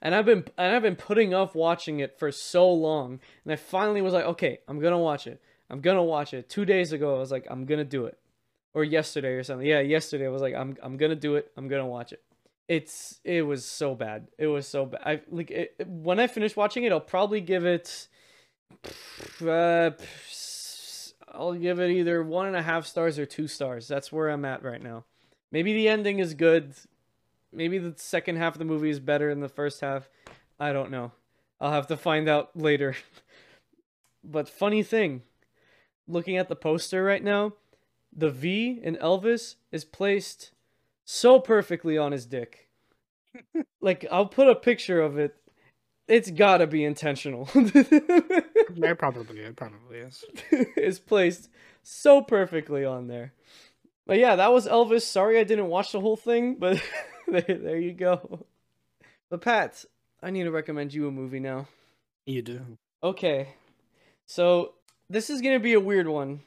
[0.00, 3.56] And I've been and I've been putting off watching it for so long, and I
[3.56, 5.40] finally was like, "Okay, I'm gonna watch it.
[5.70, 8.18] I'm gonna watch it." Two days ago, I was like, "I'm gonna do it,"
[8.74, 9.66] or yesterday or something.
[9.66, 11.52] Yeah, yesterday I was like, "I'm I'm gonna do it.
[11.56, 12.22] I'm gonna watch it."
[12.72, 14.28] It's it was so bad.
[14.38, 15.02] It was so bad.
[15.04, 18.08] I like it, when I finish watching it, I'll probably give it.
[19.42, 19.90] Uh,
[21.30, 23.86] I'll give it either one and a half stars or two stars.
[23.88, 25.04] That's where I'm at right now.
[25.50, 26.72] Maybe the ending is good.
[27.52, 30.08] Maybe the second half of the movie is better than the first half.
[30.58, 31.12] I don't know.
[31.60, 32.96] I'll have to find out later.
[34.24, 35.24] but funny thing,
[36.08, 37.52] looking at the poster right now,
[38.10, 40.51] the V in Elvis is placed
[41.04, 42.68] so perfectly on his dick.
[43.80, 45.36] like I'll put a picture of it.
[46.08, 47.48] It's gotta be intentional.
[47.54, 50.24] it probably it probably is.
[50.50, 51.48] it's placed
[51.82, 53.32] so perfectly on there.
[54.06, 55.02] But yeah, that was Elvis.
[55.02, 56.82] Sorry I didn't watch the whole thing, but
[57.28, 58.46] there, there you go.
[59.30, 59.84] But Pat,
[60.22, 61.68] I need to recommend you a movie now.
[62.26, 62.60] You do.
[63.02, 63.48] Okay.
[64.26, 64.74] So
[65.08, 66.40] this is gonna be a weird one.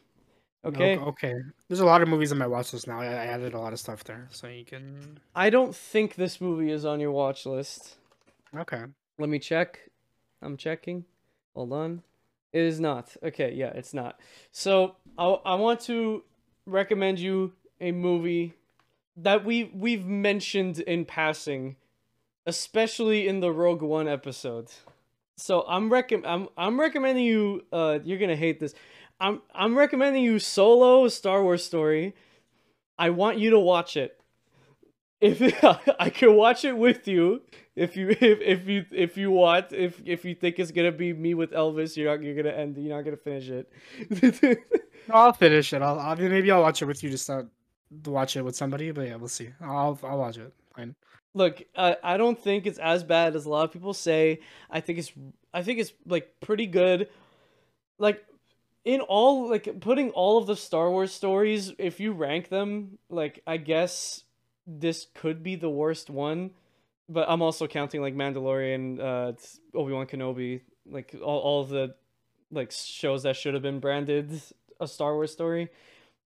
[0.65, 0.97] Okay.
[0.97, 1.35] Okay.
[1.67, 2.99] There's a lot of movies on my watch list now.
[2.99, 5.19] I, added a lot of stuff there, so you can.
[5.35, 7.97] I don't think this movie is on your watch list.
[8.55, 8.83] Okay.
[9.19, 9.79] Let me check.
[10.41, 11.05] I'm checking.
[11.53, 12.01] Hold on.
[12.51, 13.15] It is not.
[13.21, 14.19] Okay, yeah, it's not.
[14.51, 16.23] So I I want to
[16.65, 18.53] recommend you a movie
[19.17, 21.75] that we we've mentioned in passing,
[22.45, 24.69] especially in the Rogue One episode.
[25.37, 27.65] So I'm recomm I'm I'm recommending you.
[27.71, 28.73] Uh, you're gonna hate this.
[29.19, 32.15] I'm I'm recommending you Solo: Star Wars Story.
[32.97, 34.19] I want you to watch it.
[35.21, 35.41] If
[35.99, 37.41] I can watch it with you,
[37.75, 41.13] if you if, if you if you want, if if you think it's gonna be
[41.13, 42.77] me with Elvis, you're not you're gonna end.
[42.77, 44.67] You're not gonna finish it.
[45.07, 45.83] No, I'll finish it.
[45.83, 47.11] I'll, I'll maybe I'll watch it with you.
[47.11, 47.45] Just not
[48.03, 49.49] to watch it with somebody, but yeah, we'll see.
[49.61, 50.51] I'll I'll watch it.
[50.75, 50.95] Fine.
[51.35, 54.39] Look, I I don't think it's as bad as a lot of people say.
[54.67, 55.13] I think it's
[55.53, 57.09] I think it's like pretty good.
[57.99, 58.25] Like
[58.85, 63.41] in all like putting all of the Star Wars stories, if you rank them, like
[63.45, 64.23] I guess
[64.65, 66.51] this could be the worst one.
[67.09, 69.33] But I'm also counting like Mandalorian, uh
[69.77, 71.95] Obi Wan Kenobi, like all, all of the
[72.51, 74.41] like shows that should have been branded
[74.79, 75.69] a Star Wars story.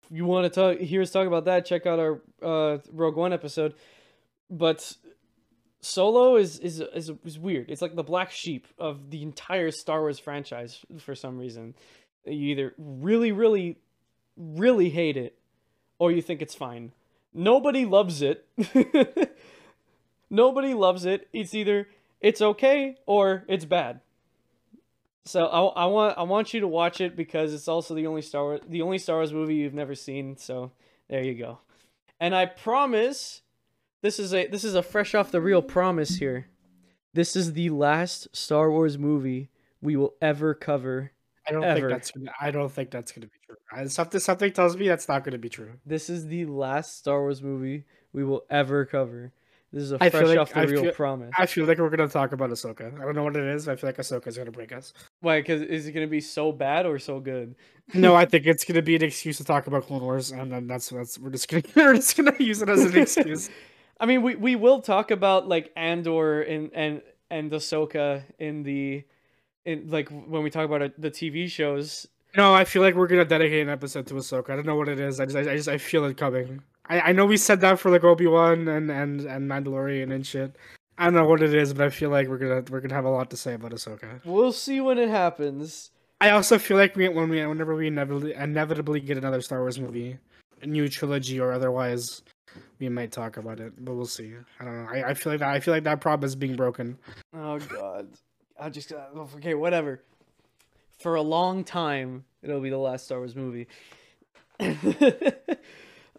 [0.04, 3.16] If you want to talk hear us talk about that, check out our uh Rogue
[3.16, 3.74] One episode.
[4.50, 4.96] But
[5.82, 7.70] Solo is is is is weird.
[7.70, 11.74] It's like the black sheep of the entire Star Wars franchise for some reason.
[12.30, 13.78] You either really really
[14.38, 15.38] really hate it
[16.00, 16.94] or you think it's fine.
[17.34, 18.46] Nobody loves it.
[20.30, 21.28] Nobody loves it.
[21.34, 21.88] It's either
[22.22, 24.02] it's okay or it's bad.
[25.26, 28.22] So I, I want I want you to watch it because it's also the only
[28.22, 30.38] Star Wars the only Star Wars movie you've never seen.
[30.38, 30.72] So
[31.08, 31.60] there you go.
[32.20, 33.42] And I promise
[34.02, 36.48] this is a this is a fresh off the reel promise here.
[37.14, 39.50] This is the last Star Wars movie
[39.82, 41.12] we will ever cover.
[41.50, 41.80] I don't Ever.
[41.80, 43.56] think that's gonna, I don't think that's gonna be true.
[43.72, 45.72] I, something something tells me that's not gonna be true.
[45.86, 49.32] This is the last Star Wars movie we will ever cover.
[49.72, 51.32] This is a I fresh like- off the I real feel- promise.
[51.38, 52.94] I feel like we're gonna talk about Ahsoka.
[53.00, 53.66] I don't know what it is.
[53.66, 54.94] But I feel like Ahsoka is gonna break us.
[55.22, 55.42] Why?
[55.42, 57.56] Because is it gonna be so bad or so good?
[57.94, 60.68] No, I think it's gonna be an excuse to talk about Clone Wars, and then
[60.68, 63.50] that's that's we're just gonna we're just gonna use it as an excuse.
[64.00, 69.04] I mean, we, we will talk about like Andor and and and Ahsoka in the
[69.70, 72.08] in like when we talk about uh, the TV shows.
[72.36, 74.52] No, I feel like we're gonna dedicate an episode to Ahsoka.
[74.52, 75.20] I don't know what it is.
[75.20, 76.62] I just I, just I feel it coming.
[76.88, 80.26] I, I know we said that for like Obi Wan and and and Mandalorian and
[80.26, 80.56] shit.
[80.98, 83.06] I don't know what it is, but I feel like we're gonna we're gonna have
[83.06, 84.24] a lot to say about Ahsoka.
[84.26, 85.92] We'll see when it happens.
[86.22, 89.80] I also feel like we when we whenever we inevitably inevitably get another Star Wars
[89.80, 90.18] movie,
[90.62, 92.22] a new trilogy or otherwise,
[92.80, 93.74] we might talk about it.
[93.84, 94.34] But we'll see.
[94.60, 94.90] I don't know.
[94.92, 96.98] I, I feel like that I feel like that prop is being broken.
[97.34, 98.10] Oh God,
[98.60, 100.02] I just okay, whatever.
[101.00, 103.68] For a long time, it'll be the last Star Wars movie.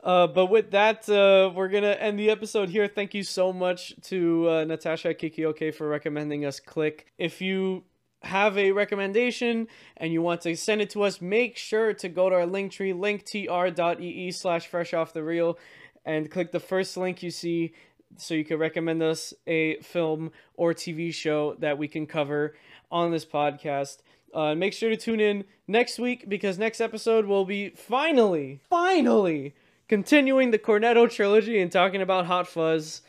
[0.03, 2.89] uh, but with that, uh, we're gonna end the episode here.
[2.89, 7.07] Thank you so much to uh, Natasha Kikioke for recommending us Click.
[7.19, 7.85] If you
[8.23, 12.31] have a recommendation and you want to send it to us, make sure to go
[12.31, 15.59] to our link tree, linktr.ee slash fresh off the reel,
[16.05, 17.73] and click the first link you see
[18.17, 22.55] so you can recommend us a film or TV show that we can cover
[22.91, 23.99] on this podcast.
[24.33, 29.55] Uh, make sure to tune in next week because next episode will be finally, finally
[29.89, 33.03] continuing the Cornetto trilogy and talking about Hot Fuzz.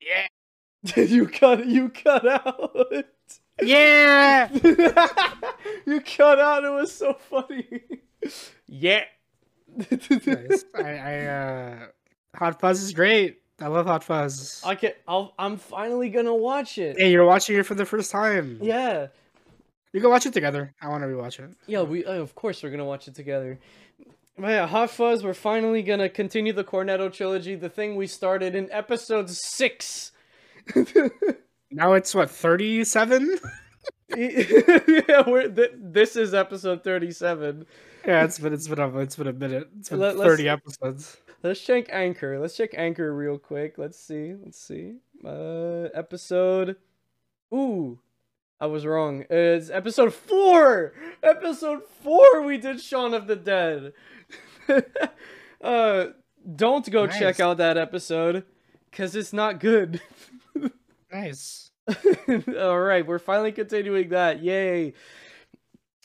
[0.00, 0.26] Yeah.
[0.96, 3.04] you cut you cut out.
[3.62, 4.48] Yeah.
[5.86, 6.64] you cut out.
[6.64, 7.82] It was so funny.
[8.66, 9.04] yeah.
[9.90, 10.64] nice.
[10.74, 11.86] I, I uh,
[12.36, 13.39] Hot Fuzz is great.
[13.60, 14.62] I love Hot Fuzz.
[14.64, 14.92] I can.
[15.06, 16.98] I'll, I'm finally gonna watch it.
[16.98, 18.58] Hey, you're watching it for the first time.
[18.62, 19.08] Yeah.
[19.92, 20.72] You can watch it together.
[20.80, 21.50] I want to rewatch it.
[21.66, 21.82] Yeah.
[21.82, 22.04] We.
[22.04, 23.58] Uh, of course, we're gonna watch it together.
[24.38, 25.22] But yeah, Hot Fuzz.
[25.22, 30.12] We're finally gonna continue the Cornetto trilogy, the thing we started in episode six.
[31.72, 33.38] Now it's what thirty-seven.
[34.16, 37.64] yeah, we're th- this is episode thirty-seven.
[38.04, 39.68] yeah, it's been it's been a it's been a minute.
[39.78, 41.16] It's been Let- thirty episodes.
[41.42, 42.38] Let's check Anchor.
[42.38, 43.78] Let's check Anchor real quick.
[43.78, 44.34] Let's see.
[44.34, 44.96] Let's see.
[45.24, 46.76] Uh, episode.
[47.52, 47.98] Ooh,
[48.60, 49.24] I was wrong.
[49.30, 50.92] It's episode four.
[51.22, 52.42] Episode four.
[52.42, 53.92] We did Shaun of the Dead.
[55.62, 56.06] uh,
[56.56, 58.44] don't go check out that episode,
[58.92, 60.00] cause it's not good.
[61.12, 61.70] Nice.
[62.56, 64.42] All right, we're finally continuing that.
[64.42, 64.94] Yay.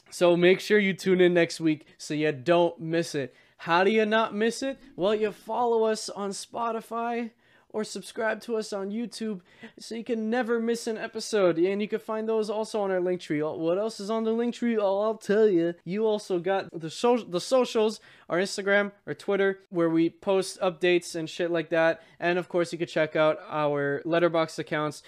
[0.09, 3.35] So make sure you tune in next week so you don't miss it.
[3.57, 4.79] How do you not miss it?
[4.95, 7.31] Well, you follow us on Spotify
[7.69, 9.41] or subscribe to us on YouTube
[9.77, 11.57] so you can never miss an episode.
[11.57, 13.41] And you can find those also on our link tree.
[13.41, 14.77] What else is on the link tree?
[14.77, 15.73] Oh, I'll tell you.
[15.83, 17.99] You also got the so- the socials,
[18.29, 22.01] our Instagram, our Twitter, where we post updates and shit like that.
[22.19, 25.03] And of course, you can check out our Letterboxd accounts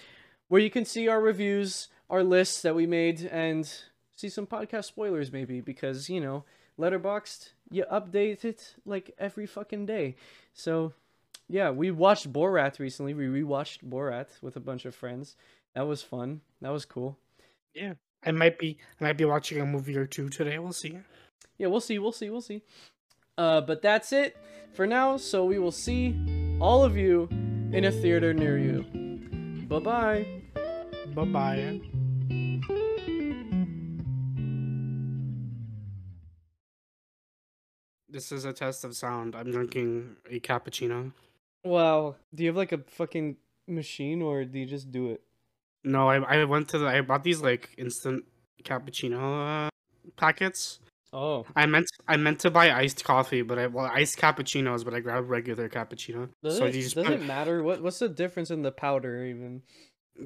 [0.48, 3.70] where you can see our reviews, our lists that we made, and
[4.14, 6.44] see some podcast spoilers maybe because you know
[6.78, 10.16] Letterboxd you update it like every fucking day.
[10.52, 10.92] So
[11.48, 13.14] yeah we watched borat recently.
[13.14, 15.36] We rewatched borat with a bunch of friends.
[15.74, 16.40] That was fun.
[16.60, 17.18] That was cool.
[17.74, 20.58] Yeah, I might be I might be watching a movie or two today.
[20.58, 20.98] We'll see.
[21.58, 22.62] yeah we'll see we'll see we'll see.
[23.36, 24.36] Uh but that's it
[24.72, 25.16] for now.
[25.16, 26.16] So we will see
[26.60, 27.28] all of you
[27.72, 28.82] in a theater near you.
[29.68, 30.26] Bye bye
[31.14, 31.80] Bye bye.
[38.10, 39.34] This is a test of sound.
[39.36, 41.12] I'm drinking a cappuccino.
[41.64, 43.36] wow do you have like a fucking
[43.66, 45.20] machine or do you just do it
[45.84, 48.24] No, I I went to the I bought these like instant
[48.64, 49.20] cappuccino
[49.66, 49.68] uh,
[50.16, 50.80] packets.
[51.12, 54.94] oh I meant I meant to buy iced coffee, but I well iced cappuccinos, but
[54.94, 56.28] I grabbed regular cappuccino.
[56.42, 57.62] Does so it, you just does put- it matter?
[57.62, 59.62] What what's the difference in the powder even?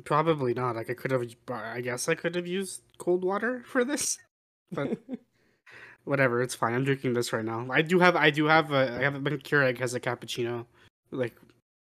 [0.04, 0.76] Probably not.
[0.76, 1.24] Like I could have.
[1.50, 4.18] I guess I could have used cold water for this,
[4.70, 4.98] but
[6.04, 6.42] whatever.
[6.42, 6.74] It's fine.
[6.74, 7.66] I'm drinking this right now.
[7.70, 8.16] I do have.
[8.16, 8.72] I do have.
[8.72, 10.66] A, I have a been Keurig has a cappuccino,
[11.10, 11.34] like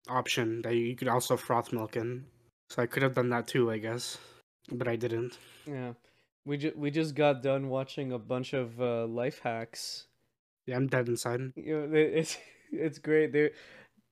[0.08, 2.26] option that you could also froth milk in.
[2.70, 4.18] So I could have done that too, I guess,
[4.72, 5.38] but I didn't.
[5.68, 5.94] yeah.
[6.46, 10.06] We just we just got done watching a bunch of uh, life hacks.
[10.68, 11.42] Yeah, I'm dead inside.
[11.56, 12.38] You know, it's
[12.72, 13.34] it's great.
[13.34, 13.50] They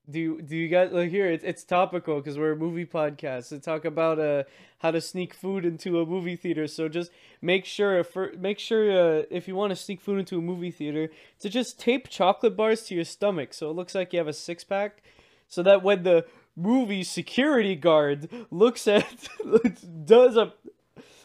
[0.09, 1.27] do do you guys like here?
[1.27, 4.43] It's it's topical because we're a movie podcast to talk about uh
[4.80, 6.67] how to sneak food into a movie theater.
[6.67, 7.11] So just
[7.41, 10.71] make sure for make sure uh, if you want to sneak food into a movie
[10.71, 11.09] theater
[11.39, 14.34] to just tape chocolate bars to your stomach so it looks like you have a
[14.34, 15.01] six pack,
[15.47, 16.25] so that when the
[16.55, 19.27] movie security guard looks at
[20.05, 20.53] does a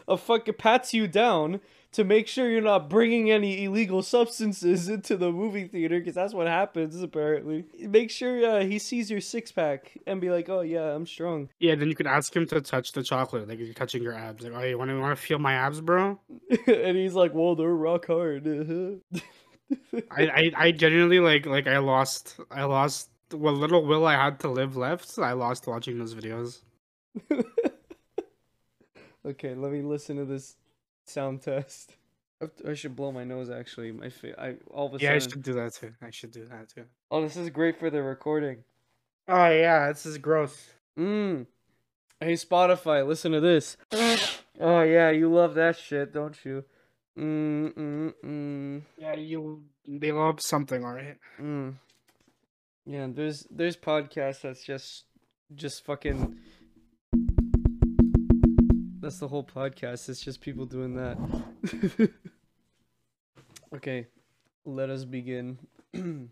[0.07, 1.61] a fucking pats you down
[1.93, 6.35] to make sure you're not bringing any illegal substances into the movie theater because that's
[6.35, 7.65] what happens apparently.
[7.79, 11.49] Make sure uh, he sees your six pack and be like, "Oh yeah, I'm strong."
[11.59, 14.45] Yeah, then you could ask him to touch the chocolate, like you're touching your abs.
[14.45, 16.21] Like, oh, you want to want to feel my abs, bro?
[16.67, 18.47] and he's like, "Well, they're rock hard."
[20.11, 24.41] I, I I genuinely like like I lost I lost what little will I had
[24.41, 25.19] to live left.
[25.19, 26.61] I lost watching those videos.
[29.27, 30.57] okay, let me listen to this
[31.09, 31.97] sound test.
[32.41, 33.51] I- I should blow my nose.
[33.51, 35.93] Actually, my fa- I all of a Yeah, I should do that too.
[36.01, 36.85] I should do that too.
[37.11, 38.65] Oh, this is great for the recording.
[39.27, 40.71] Oh yeah, this is gross.
[40.99, 41.47] Mm.
[42.21, 43.77] Hey Spotify, listen to this.
[43.93, 46.65] oh yeah, you love that shit, don't you?
[47.19, 51.17] Mm mm mm Yeah, you they love something, all right.
[51.41, 51.75] mm.
[52.87, 55.05] Yeah, there's there's podcasts that's just
[55.55, 56.39] just fucking.
[59.09, 60.11] That's the whole podcast.
[60.11, 62.11] It's just people doing that.
[63.75, 64.07] okay,
[64.67, 65.59] let us begin.